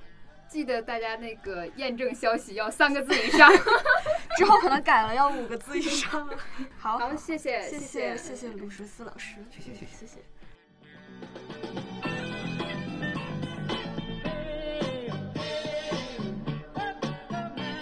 [0.49, 3.51] 记得大家那个验证消息要三个字以上，
[4.35, 6.29] 之后可能改了要五个字以上。
[6.77, 10.19] 好，好，谢谢，谢谢，谢谢卢十四老师，谢谢，谢谢，谢谢。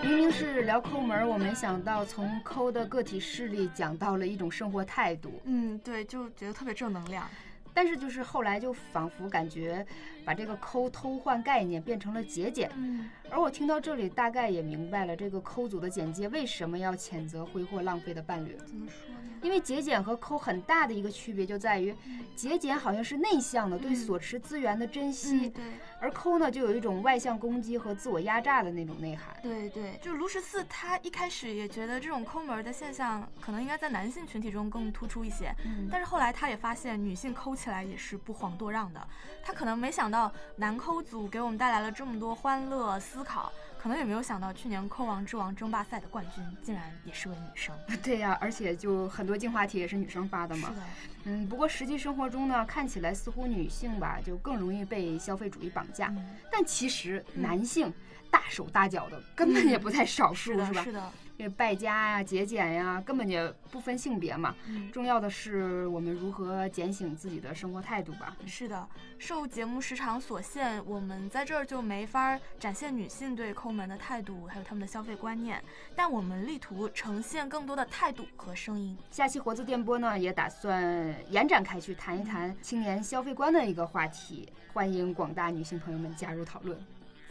[0.01, 5.41] 明明是聊抠门，我没想到从抠的个体势力讲到了一种生活态度。
[5.45, 7.27] 嗯，对，就觉得特别正能量。
[7.75, 9.85] 但是就是后来就仿佛感觉，
[10.23, 12.71] 把这个抠偷换概念变成了节俭。
[12.77, 18.55] 嗯，而我听到这里，大概也明白了这个抠组的简介为什么要谴责挥霍浪费的伴侣。
[18.65, 19.34] 怎么说呢？
[19.45, 21.93] 因为节俭和抠很大的一个区别就在于，
[22.35, 25.47] 节俭好像是内向的，对所持资源的珍惜。
[25.49, 25.63] 对。
[26.01, 29.37] 而抠呢，就有一种外向攻击和自我压榨的那种内涵。
[29.41, 39.07] 对对，就卢十四他一开始也觉得这种抠门的现象可能应该在男性群体中更突出一些，嗯，但是后来他也发现女性抠起来也是不遑多让的。
[39.43, 43.51] 他可能没想到男抠组给我们带来了这么多欢乐思考，
[43.85, 47.71] 可能也没有想到去年扣王之王争霸赛的冠军竟然也是位女生。
[48.01, 50.69] 对呀，而且就很多进化帖也是女生发的嘛。
[50.69, 50.81] 是的。
[51.25, 56.11] 嗯，不过实际生活中呢，看起来似乎女性吧就更容易被消费主义绑架，
[56.51, 57.93] 但其实男性
[58.31, 60.83] 大手大脚的根本也不在少数，是吧？
[60.83, 61.11] 是的。
[61.23, 64.55] 因为败家呀、节俭呀，根本就不分性别嘛。
[64.91, 68.35] 重要的是我们如何检醒自己的生活态度吧。
[68.45, 68.87] 是的，
[69.19, 75.61] 受节目时长所限，我们在这儿就没法展现女性对抠门的态度，还有他们的消费观念。
[75.95, 78.97] 但我们力图呈现更多的态度和声音。
[79.11, 86.79] 下期活字电波呢，也打算延展开去谈一谈青年消费观的一个话题，欢迎广大女性朋友们加入讨论，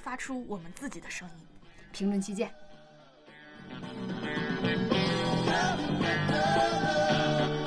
[0.03, 1.35] 发出我们自己的声音。
[1.93, 2.51] 评论区见。
[5.47, 7.64] Love, let.